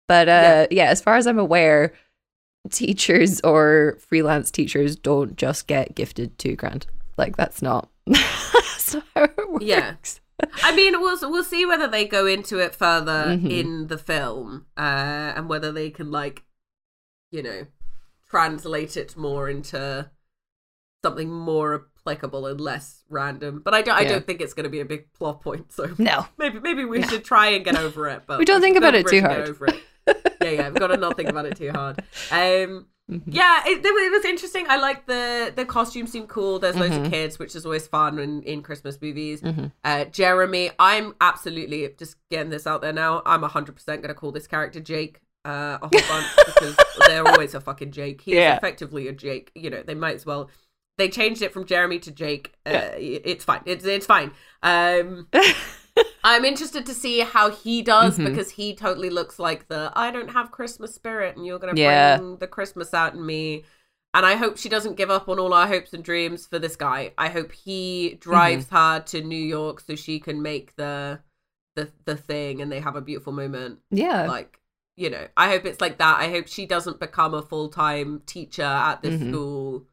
but 0.07 0.29
uh 0.29 0.69
yeah. 0.71 0.85
as 0.85 1.01
far 1.03 1.17
as 1.17 1.27
i'm 1.27 1.41
aware 1.41 1.93
teachers 2.71 3.41
or 3.43 3.99
freelance 3.99 4.51
teachers 4.53 4.95
don't 4.95 5.37
just 5.37 5.67
get 5.67 5.95
gifted 5.97 6.39
two 6.39 6.55
grand 6.55 6.87
like 7.19 7.37
that's 7.37 7.61
not 7.61 7.89
that's 8.07 8.95
not 8.95 9.05
how 9.17 9.25
it 9.25 9.51
works 9.51 9.65
Yeah. 9.65 9.95
I 10.63 10.75
mean, 10.75 11.01
we'll 11.01 11.19
we'll 11.31 11.45
see 11.45 11.65
whether 11.65 11.87
they 11.87 12.07
go 12.07 12.27
into 12.27 12.59
it 12.59 12.75
further 12.75 13.27
Mhm. 13.37 13.51
in 13.51 13.87
the 13.87 13.99
film, 13.99 14.67
uh, 14.77 14.81
and 15.37 15.49
whether 15.49 15.71
they 15.73 15.91
can 15.91 16.11
like, 16.11 16.43
you 17.31 17.43
know, 17.43 17.67
translate 18.29 18.97
it 18.97 19.17
more 19.17 19.49
into 19.49 20.11
something 21.05 21.31
more 21.31 21.87
applicable 21.99 22.47
and 22.47 22.61
less 22.61 23.05
random. 23.09 23.61
But 23.65 23.75
I 23.75 23.83
don't, 23.83 23.97
I 23.97 24.03
Yeah. 24.03 24.09
don't 24.11 24.27
think 24.27 24.41
it's 24.41 24.55
going 24.55 24.65
to 24.65 24.71
be 24.71 24.81
a 24.81 24.85
big 24.85 25.13
plot 25.13 25.41
point. 25.41 25.73
So 25.73 25.91
no 25.99 26.27
maybe 26.37 26.59
maybe 26.61 26.85
we 26.85 27.03
should 27.03 27.25
try 27.25 27.49
and 27.49 27.65
get 27.65 27.77
over 27.79 28.09
it. 28.09 28.23
But 28.27 28.39
We 28.39 28.45
don't 28.45 28.61
think 28.61 28.77
about 28.77 28.95
it 28.95 29.07
too 29.07 29.21
hard. 29.21 29.49
It. 29.49 29.83
yeah, 30.43 30.51
yeah, 30.51 30.69
we've 30.69 30.75
got 30.79 30.89
to 30.89 30.97
not 30.97 31.17
think 31.17 31.29
about 31.29 31.47
it 31.47 31.57
too 31.57 31.71
hard. 31.71 32.03
Um, 32.33 32.87
Mhm. 33.11 33.23
yeah, 33.27 33.63
it, 33.67 33.85
it 33.85 34.13
was- 34.13 34.25
interesting. 34.25 34.65
I 34.69 34.77
like 34.77 35.07
the 35.07 35.53
the 35.55 35.65
costumes 35.67 36.11
seemed 36.11 36.29
cool. 36.29 36.59
There's 36.59 36.77
loads 36.77 36.95
Mhm. 36.95 37.05
of 37.07 37.13
kids, 37.13 37.39
which 37.39 37.55
is 37.55 37.67
always 37.67 37.87
fun 37.87 38.19
in, 38.19 38.43
in 38.45 38.63
Christmas 38.63 38.99
movies. 39.03 39.43
Mhm. 39.43 39.71
Uh, 39.85 40.07
Jeremy, 40.07 40.71
I'm 40.79 41.15
absolutely 41.21 41.87
just 41.99 42.17
getting 42.31 42.49
this 42.51 42.67
out 42.67 42.81
there 42.81 42.95
now. 42.95 43.23
I'm 43.27 43.43
100% 43.45 43.87
going 44.03 44.09
to 44.09 44.15
call 44.15 44.33
this 44.33 44.47
character 44.47 44.81
Jake 44.81 45.21
uh, 45.45 45.77
a 45.83 45.89
whole 45.89 46.09
bunch 46.09 46.27
because 46.47 46.77
they're 47.07 47.27
always 47.29 47.55
a 47.55 47.61
fucking 47.61 47.93
Jake. 47.93 48.23
He's 48.23 48.37
Yeah. 48.37 48.57
effectively 48.57 49.09
a 49.09 49.13
Jake. 49.13 49.53
You 49.55 49.69
know, 49.69 49.83
they 49.83 49.95
might 49.95 50.15
as 50.15 50.25
well. 50.25 50.49
They 50.97 51.09
changed 51.11 51.43
it 51.43 51.53
from 51.53 51.67
Jeremy 51.67 51.99
to 51.99 52.11
Jake. 52.11 52.55
Uh, 52.65 52.71
Yeah. 52.71 52.95
It's 52.99 53.45
fine. 53.45 53.61
It's 53.67 53.85
it's 53.85 54.07
fine. 54.07 54.31
Um, 54.63 55.29
I'm 56.27 56.45
interested 56.45 56.87
to 56.87 56.95
see 56.95 57.21
how 57.21 57.51
he 57.51 57.83
does 57.83 58.19
Mhm. 58.19 58.25
because 58.25 58.51
he 58.53 58.75
totally 58.75 59.11
looks 59.11 59.39
like 59.39 59.69
the 59.69 59.93
I 59.95 60.11
don't 60.11 60.31
have 60.31 60.51
Christmas 60.51 60.95
spirit 60.95 61.37
and 61.37 61.45
you're 61.47 61.59
going 61.59 61.75
to 61.77 61.81
Yeah. 61.81 62.17
bring 62.17 62.39
the 62.39 62.47
Christmas 62.47 62.95
out 62.95 63.13
in 63.15 63.25
me. 63.25 63.65
And 64.15 64.25
I 64.25 64.37
hope 64.37 64.57
she 64.57 64.69
doesn't 64.69 64.95
give 64.97 65.11
up 65.11 65.29
on 65.29 65.39
all 65.39 65.53
our 65.53 65.67
hopes 65.67 65.93
and 65.93 66.03
dreams 66.05 66.47
for 66.47 66.59
this 66.59 66.77
guy. 66.77 67.13
I 67.19 67.29
hope 67.29 67.53
he 67.53 68.15
drives 68.21 68.67
Mm-hmm. 68.67 68.77
her 68.77 69.01
to 69.01 69.23
New 69.23 69.37
York 69.37 69.81
so 69.81 69.95
she 69.97 70.19
can 70.19 70.41
make 70.43 70.75
the 70.77 71.21
the 71.77 71.91
the 72.05 72.17
thing 72.17 72.63
and 72.63 72.71
they 72.73 72.81
have 72.81 72.95
a 72.97 73.01
beautiful 73.01 73.33
moment. 73.33 73.81
yeah 73.91 74.27
Like, 74.27 74.61
you 74.97 75.11
know, 75.11 75.27
I 75.37 75.49
hope 75.51 75.65
it's 75.67 75.81
like 75.81 75.99
that. 75.99 76.21
I 76.21 76.31
hope 76.31 76.47
she 76.47 76.65
doesn't 76.67 77.01
become 77.01 77.35
a 77.35 77.43
full-time 77.43 78.23
teacher 78.27 78.63
at 78.63 79.03
this 79.03 79.21
Mhm. 79.21 79.31
school 79.31 79.87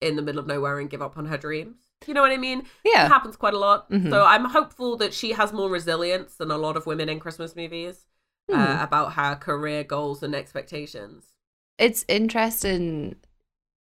in 0.00 0.16
the 0.16 0.22
middle 0.22 0.40
of 0.40 0.48
nowhere 0.48 0.80
and 0.80 0.90
give 0.90 1.00
up 1.00 1.16
on 1.16 1.26
her 1.26 1.38
dreams. 1.38 1.76
You 2.06 2.14
know 2.14 2.22
what 2.22 2.30
I 2.30 2.36
mean? 2.38 2.60
Yeah. 2.84 2.90
It 2.90 2.94
yeah 2.94 3.08
happens 3.08 3.36
quite 3.36 3.54
a 3.54 3.58
lot. 3.58 3.90
Mhm. 3.90 4.08
So 4.10 4.24
I'm 4.24 4.46
hopeful 4.46 4.96
that 4.98 5.12
she 5.12 5.32
has 5.32 5.52
more 5.52 5.68
resilience 5.68 6.36
than 6.36 6.50
a 6.50 6.56
lot 6.58 6.76
of 6.76 6.86
women 6.86 7.08
in 7.08 7.20
Christmas 7.20 7.54
movies 7.56 8.06
uh, 8.50 8.56
Mhm. 8.78 8.84
about 8.84 9.12
her 9.14 9.34
career 9.36 9.84
goals 9.84 10.22
and 10.22 10.34
expectations. 10.34 11.24
it's 11.78 12.04
interesting 12.08 13.14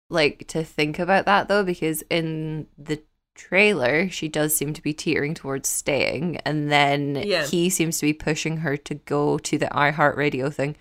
like 0.09 0.45
to 0.47 0.63
think 0.65 0.99
about 0.99 1.25
that 1.25 1.47
though 1.47 1.63
because 1.63 2.03
in 2.09 2.67
the 2.77 3.01
trailer 3.35 4.09
she 4.09 4.27
does 4.27 4.55
seem 4.55 4.73
to 4.73 4.81
be 4.81 4.93
teetering 4.93 5.33
towards 5.33 5.67
staying 5.69 6.37
and 6.45 6.69
then 6.71 7.15
Yeah. 7.25 7.45
he 7.45 7.69
seems 7.69 7.97
to 7.99 8.05
be 8.05 8.13
pushing 8.13 8.57
her 8.57 8.75
to 8.77 8.95
go 8.95 9.37
to 9.39 9.57
the 9.57 9.67
iHeartRadio 9.67 10.53
thing 10.53 10.75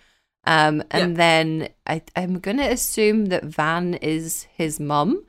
um 0.46 0.82
and 0.90 1.16
then 1.16 1.68
I, 1.86 2.02
i'm 2.16 2.38
gonna 2.40 2.64
assume 2.68 3.26
that 3.26 3.44
van 3.44 3.94
is 3.94 4.42
his 4.56 4.78
mum 4.80 5.24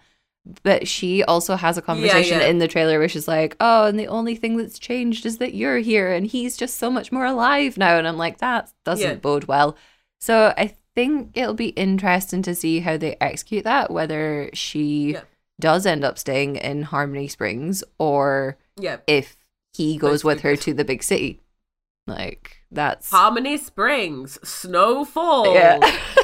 but 0.63 0.87
she 0.87 1.23
also 1.23 1.55
has 1.55 1.77
a 1.77 1.81
conversation 1.81 2.39
yeah. 2.39 2.45
in 2.47 2.59
the 2.59 2.67
trailer 2.67 2.99
where 2.99 3.09
she's 3.09 3.27
like 3.27 3.55
oh 3.59 3.85
and 3.85 3.99
the 3.99 4.07
only 4.07 4.35
thing 4.35 4.57
that's 4.57 4.77
changed 4.77 5.25
is 5.25 5.39
that 5.39 5.55
you're 5.55 5.79
here 5.79 6.11
and 6.11 6.27
he's 6.27 6.55
just 6.55 6.77
so 6.77 6.91
much 6.91 7.11
more 7.11 7.25
alive 7.25 7.77
now 7.77 7.97
and 7.97 8.07
i'm 8.07 8.17
like 8.17 8.37
that 8.37 8.71
doesn't 8.83 9.07
Yeah. 9.09 9.15
bode 9.15 9.45
well 9.45 9.75
so 10.19 10.53
I 10.57 10.75
think 10.95 11.31
it'll 11.35 11.53
be 11.53 11.67
interesting 11.69 12.41
to 12.43 12.55
see 12.55 12.79
how 12.79 12.97
they 12.97 13.17
execute 13.21 13.63
that, 13.65 13.91
whether 13.91 14.49
she 14.53 15.11
Yeah. 15.11 15.21
does 15.59 15.85
end 15.85 16.03
up 16.03 16.17
staying 16.17 16.55
in 16.55 16.83
Harmony 16.83 17.27
Springs 17.27 17.83
or 17.99 18.57
Yeah. 18.79 18.97
if 19.05 19.37
he 19.73 19.97
goes 19.97 20.23
with 20.23 20.41
her 20.41 20.55
to 20.55 20.73
the 20.73 20.85
big 20.85 21.03
city. 21.03 21.41
Like 22.07 22.57
that's 22.71 23.11
Harmony 23.11 23.57
Springs, 23.57 24.39
snowfall, 24.47 25.53
Yeah. 25.53 25.79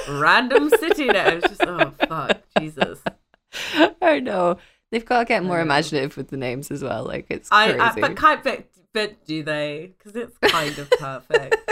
random 0.10 0.70
city. 0.70 1.06
Now. 1.06 1.28
It's 1.28 1.48
just, 1.50 1.62
oh, 1.64 1.92
fuck. 2.08 2.42
Jesus. 2.58 3.02
I 4.02 4.20
know. 4.20 4.58
They've 4.92 5.06
got 5.06 5.20
to 5.20 5.26
get 5.26 5.44
more 5.44 5.60
imaginative 5.62 6.18
with 6.18 6.30
the 6.30 6.38
names 6.38 6.70
as 6.72 6.84
well. 6.84 7.06
Like 7.06 7.28
it's 7.30 7.50
crazy. 7.50 7.80
I, 7.80 7.90
I 7.92 8.00
but 8.00 8.16
kind 8.16 8.42
but, 8.44 8.66
but 8.94 9.26
do 9.26 9.42
they? 9.44 9.94
Because 9.98 10.16
it's 10.16 10.38
kind 10.38 10.78
of 10.78 10.90
perfect. 10.90 11.56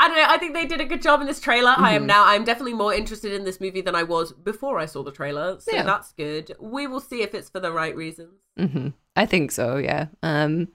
I 0.00 0.06
don't 0.08 0.16
know. 0.16 0.26
I 0.28 0.38
think 0.38 0.54
they 0.54 0.66
did 0.66 0.80
a 0.80 0.84
good 0.84 1.02
job 1.02 1.20
in 1.20 1.26
this 1.26 1.40
trailer. 1.40 1.74
I 1.76 1.92
am 1.92 2.02
Mhm. 2.04 2.06
now. 2.06 2.24
I'm 2.26 2.44
definitely 2.44 2.74
more 2.74 2.94
interested 2.94 3.32
in 3.32 3.44
this 3.44 3.60
movie 3.60 3.80
than 3.80 3.94
I 3.94 4.02
was 4.04 4.32
before 4.32 4.78
I 4.78 4.86
saw 4.86 5.02
the 5.02 5.10
trailer. 5.10 5.58
So 5.60 5.72
Yeah. 5.74 5.82
that's 5.84 6.12
good. 6.12 6.52
We 6.60 6.86
will 6.86 7.00
see 7.00 7.22
if 7.22 7.34
it's 7.34 7.48
for 7.50 7.60
the 7.60 7.72
right 7.72 7.96
reasons. 7.96 8.34
hmm 8.56 8.88
I 9.16 9.26
think 9.26 9.50
so. 9.50 9.76
Yeah. 9.76 10.06
Um, 10.22 10.68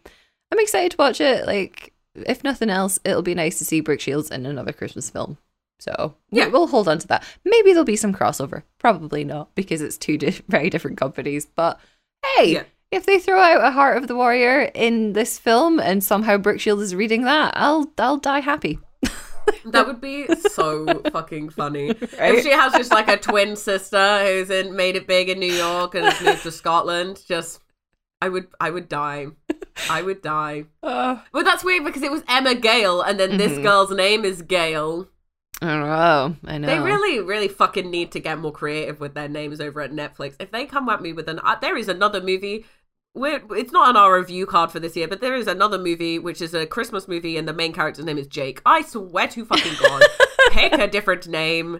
I'm 0.52 0.60
excited 0.60 0.92
to 0.92 0.98
watch 0.98 1.22
it. 1.22 1.46
Like, 1.46 1.94
if 2.16 2.44
nothing 2.44 2.70
else, 2.70 3.00
it'll 3.06 3.22
be 3.22 3.34
nice 3.36 3.58
to 3.60 3.66
see 3.66 3.80
Brooke 3.80 4.02
Shields 4.02 4.30
in 4.30 4.46
another 4.46 4.74
Christmas 4.74 5.10
film. 5.10 5.38
So 5.84 6.16
Yeah. 6.32 6.48
we'll 6.48 6.68
hold 6.68 6.88
on 6.88 6.98
to 7.00 7.08
that. 7.08 7.24
Maybe 7.44 7.72
there'll 7.72 7.84
be 7.84 7.98
some 7.98 8.14
crossover. 8.14 8.64
Probably 8.80 9.24
not 9.26 9.54
because 9.54 9.82
it's 9.82 9.98
two 9.98 10.18
di- 10.18 10.30
very 10.48 10.70
different 10.70 10.98
companies. 10.98 11.46
But 11.46 11.78
hey, 12.38 12.54
Yeah. 12.54 12.64
if 12.92 13.06
they 13.06 13.20
throw 13.20 13.40
out 13.40 13.64
a 13.64 13.72
Heart 13.72 13.98
of 13.98 14.08
the 14.08 14.16
Warrior 14.16 14.72
in 14.74 15.12
this 15.14 15.38
film 15.38 15.80
and 15.82 16.02
somehow 16.04 16.38
Brooke 16.38 16.62
Shields 16.62 16.82
is 16.84 16.96
reading 16.96 17.24
that, 17.24 17.54
I'll 17.58 17.92
I'll 17.98 18.18
die 18.18 18.40
happy. 18.40 18.80
That 19.66 19.88
would 19.88 20.00
be 20.00 20.26
so 20.52 20.86
fucking 21.12 21.50
funny. 21.50 21.88
Right? 22.18 22.36
If 22.36 22.44
she 22.44 22.52
has 22.52 22.72
just 22.74 22.92
like 22.92 23.10
a 23.10 23.18
twin 23.18 23.58
sister 23.58 24.26
who's 24.26 24.50
in 24.50 24.74
made 24.74 24.96
it 24.96 25.06
big 25.06 25.28
in 25.28 25.38
New 25.40 25.52
York 25.52 25.96
and 25.96 26.06
has 26.06 26.22
moved 26.24 26.44
to 26.44 26.52
Scotland, 26.52 27.22
just 27.28 27.60
I 28.22 28.30
would 28.30 28.48
I 28.62 28.70
would 28.70 28.88
die. 28.88 29.28
I 29.90 30.02
would 30.02 30.22
die. 30.22 30.64
Uh, 30.82 31.18
But 31.34 31.44
that's 31.44 31.64
weird 31.64 31.84
because 31.84 32.04
it 32.04 32.12
was 32.12 32.24
Emma 32.30 32.56
Gale 32.56 33.02
and 33.02 33.20
then 33.20 33.36
this 33.38 33.58
Mhm. 33.58 33.64
girl's 33.64 33.92
name 33.92 34.24
is 34.24 34.42
Gale. 34.44 35.10
I 35.64 35.68
don't 35.68 35.88
know. 35.88 36.36
I 36.46 36.58
know. 36.58 36.68
They 36.68 36.80
really, 36.80 37.22
really 37.22 37.48
fucking 37.48 37.90
need 37.90 38.12
to 38.12 38.20
get 38.20 38.38
more 38.38 38.52
creative 38.52 39.00
with 39.00 39.14
their 39.14 39.30
names 39.30 39.62
over 39.62 39.80
at 39.80 39.94
Netflix. 39.94 40.36
If 40.40 40.52
they 40.52 40.66
come 40.66 40.90
at 40.90 41.02
me 41.02 41.14
with 41.14 41.30
an, 41.30 41.40
uh, 41.40 41.56
there 41.56 41.78
is 41.78 41.88
another 41.88 42.20
movie. 42.20 42.66
We're, 43.16 43.42
it's 43.52 43.72
not 43.72 43.88
on 43.88 43.96
our 43.96 44.18
review 44.20 44.46
card 44.46 44.72
for 44.72 44.82
this 44.82 44.98
year, 44.98 45.08
but 45.08 45.22
there 45.22 45.36
is 45.36 45.48
another 45.48 45.78
movie 45.78 46.20
which 46.20 46.42
is 46.42 46.54
a 46.54 46.66
Christmas 46.66 47.08
movie, 47.08 47.38
and 47.38 47.48
the 47.48 47.54
main 47.54 47.72
character's 47.72 48.04
name 48.04 48.18
is 48.18 48.28
Jake. 48.28 48.62
I 48.66 48.82
swear 48.82 49.30
to 49.30 49.46
fucking 49.46 49.76
god, 49.82 50.04
pick 50.52 50.74
a 50.74 50.88
different 50.88 51.30
name. 51.30 51.80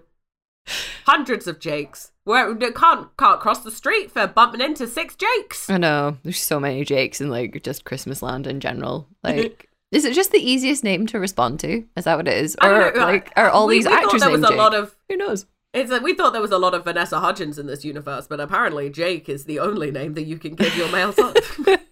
Hundreds 1.06 1.46
of 1.46 1.60
Jakes. 1.60 2.14
Where 2.24 2.56
can't 2.56 3.18
can't 3.18 3.42
cross 3.42 3.64
the 3.64 3.72
street 3.72 4.12
for 4.12 4.28
bumping 4.28 4.62
into 4.62 4.88
six 4.88 5.14
Jakes. 5.18 5.70
I 5.70 5.78
know. 5.78 6.18
There's 6.24 6.40
so 6.40 6.58
many 6.58 6.86
Jakes 6.86 7.20
in 7.20 7.30
like 7.30 7.62
just 7.64 7.84
Christmas 7.84 8.22
land 8.22 8.48
in 8.48 8.62
general. 8.62 9.10
Like, 9.24 9.70
is 9.94 10.06
it 10.06 10.14
just 10.14 10.32
the 10.32 10.40
easiest 10.40 10.84
name 10.84 11.06
to 11.08 11.20
respond 11.20 11.60
to? 11.62 11.84
Is 11.96 12.04
that 12.06 12.18
what 12.18 12.28
it 12.28 12.38
is? 12.44 12.56
Or 12.62 12.92
know. 12.92 13.00
like 13.00 13.32
are 13.36 13.50
all 13.50 13.68
we, 13.68 13.76
these 13.76 13.86
we 13.86 13.92
thought 13.92 14.04
actors 14.06 14.22
there 14.22 14.30
was 14.32 14.44
a 14.44 14.48
Jake? 14.48 14.58
lot 14.58 14.74
of 14.76 14.96
Who 15.10 15.18
knows? 15.18 15.46
It's 15.74 15.90
like 15.90 16.02
we 16.04 16.14
thought 16.14 16.34
there 16.34 16.42
was 16.42 16.52
a 16.52 16.58
lot 16.60 16.74
of 16.76 16.84
Vanessa 16.84 17.20
Hudgens 17.20 17.58
in 17.58 17.66
this 17.66 17.84
universe, 17.84 18.28
but 18.28 18.40
apparently 18.40 18.90
Jake 18.92 19.28
is 19.28 19.46
the 19.46 19.60
only 19.60 19.90
name 19.92 20.14
that 20.14 20.24
you 20.24 20.38
can 20.38 20.54
give 20.56 20.76
your 20.78 20.92
male 20.92 21.12
son. 21.14 21.34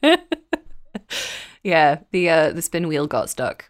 yeah, 1.63 2.00
the 2.12 2.29
uh 2.29 2.51
the 2.51 2.62
spin 2.62 2.88
wheel 2.88 3.08
got 3.08 3.29
stuck 3.29 3.70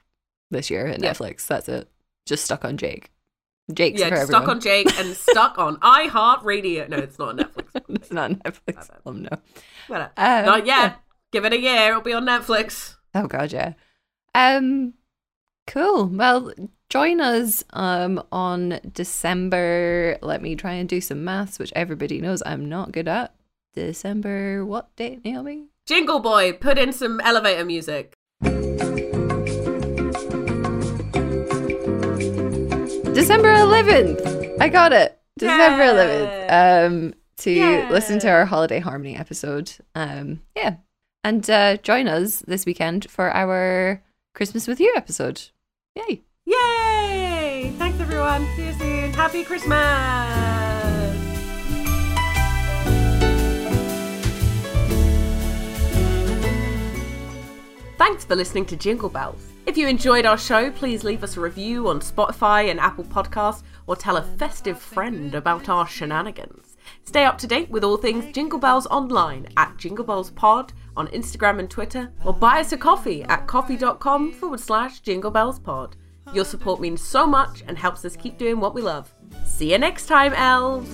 this 0.50 0.70
year 0.70 0.88
at 0.88 1.02
Yeah. 1.02 1.12
Netflix. 1.14 1.48
That's 1.48 1.70
it. 1.70 1.90
Just 2.26 2.46
stuck 2.46 2.66
on 2.66 2.78
Jake. 2.78 3.12
Jake's 3.74 4.00
yeah, 4.02 4.08
everyone. 4.08 4.28
stuck 4.28 4.48
on 4.48 4.60
Jake 4.60 5.00
and 5.00 5.16
stuck 5.16 5.58
on 5.58 5.78
iHeartRadio. 5.80 6.90
No, 6.90 6.98
it's 6.98 7.18
not 7.18 7.30
on 7.30 7.38
Netflix. 7.38 7.82
it's 7.90 8.12
not 8.12 8.32
on 8.32 8.36
Netflix. 8.38 8.90
Oh 9.06 9.12
no. 9.12 9.30
Well, 9.88 10.02
Um, 10.18 10.46
not 10.46 10.66
yet. 10.66 10.66
yeah. 10.66 10.94
Give 11.32 11.46
it 11.46 11.54
a 11.54 11.60
year. 11.60 11.90
It'll 11.92 12.02
be 12.02 12.14
on 12.14 12.26
Netflix. 12.26 12.96
Oh 13.16 13.28
god, 13.28 13.54
yeah. 13.54 13.74
Um 14.34 14.94
cool. 15.68 16.08
Well, 16.08 16.52
join 16.90 17.22
us 17.22 17.64
um 17.72 18.24
on 18.32 18.80
December. 18.94 20.18
Let 20.22 20.42
me 20.42 20.56
try 20.56 20.74
and 20.74 20.88
do 20.88 21.02
some 21.02 21.24
maths, 21.24 21.60
which 21.60 21.74
everybody 21.76 22.22
knows 22.22 22.42
I'm 22.46 22.68
not 22.70 22.92
good 22.92 23.08
at. 23.08 23.34
December 23.74 24.66
what 24.66 24.94
date, 24.96 25.24
Naomi? 25.24 25.68
Jingle 25.88 26.20
Boy, 26.20 26.54
put 26.54 26.78
in 26.78 26.94
some 26.94 27.20
elevator 27.22 27.66
music. 27.66 28.14
December 33.14 33.50
11th. 33.54 34.58
I 34.62 34.70
got 34.70 34.94
it. 34.94 35.20
December 35.38 35.84
Yay. 35.86 36.48
11th. 36.48 36.86
Um 36.86 37.14
to 37.38 37.52
Yay. 37.52 37.90
listen 37.90 38.20
to 38.20 38.30
our 38.30 38.46
holiday 38.46 38.80
harmony 38.80 39.16
episode. 39.18 39.72
Um 39.96 40.42
yeah. 40.56 40.76
And 41.24 41.48
uh 41.50 41.78
join 41.78 42.08
us 42.08 42.40
this 42.48 42.66
weekend 42.66 43.10
for 43.10 43.32
our 43.36 44.02
Christmas 44.34 44.68
with 44.68 44.80
you 44.80 44.94
episode. 44.96 45.42
Yay. 45.96 46.22
Yay! 46.46 47.74
Thanks, 47.78 48.00
everyone. 48.00 48.48
See 48.56 48.66
you 48.66 48.74
soon. 48.74 49.14
Happy 49.14 49.44
Christmas. 49.44 49.78
Thanks 57.98 58.26
for 58.26 58.36
listening 58.36 58.66
to 58.66 58.76
Jingle 58.76 59.10
Bells. 59.10 59.52
If 59.68 59.78
you 59.78 59.88
enjoyed 59.88 60.26
our 60.26 60.38
show, 60.38 60.72
please 60.72 61.04
leave 61.04 61.24
us 61.24 61.38
a 61.38 61.42
review 61.42 61.88
on 61.88 62.00
Spotify 62.00 62.72
and 62.72 62.80
Apple 62.80 63.04
Podcasts 63.04 63.62
or 63.86 63.96
tell 63.96 64.18
a 64.18 64.24
festive 64.24 64.80
friend 64.80 65.36
about 65.36 65.70
our 65.70 65.88
shenanigans. 65.88 66.78
Stay 67.04 67.26
up 67.26 67.38
to 67.38 67.48
date 67.48 67.70
with 67.70 67.84
all 67.84 67.98
things 67.98 68.34
Jingle 68.34 68.58
Bells 68.58 68.88
online 68.88 69.48
at 69.58 69.78
Jingle 69.78 70.04
Bells 70.04 70.32
Pod 70.32 70.74
on 70.96 71.08
Instagram 71.08 71.60
and 71.60 71.70
Twitter, 71.70 72.12
or 72.26 72.34
buy 72.34 72.60
us 72.60 72.72
a 72.72 72.78
coffee 72.78 73.24
at 73.24 73.48
ko-fi.com 73.48 74.34
forward 74.34 74.60
slash 74.60 75.02
jinglebellspod. 75.02 75.94
Your 76.34 76.46
support 76.46 76.80
means 76.80 77.02
so 77.02 77.26
much 77.26 77.64
and 77.68 77.78
helps 77.78 78.06
us 78.06 78.16
keep 78.16 78.38
doing 78.38 78.60
what 78.60 78.74
we 78.74 78.82
love. 78.82 79.14
See 79.46 79.72
you 79.72 79.78
next 79.78 80.06
time, 80.06 80.34
elves! 80.34 80.90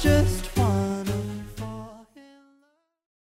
just 0.00 0.59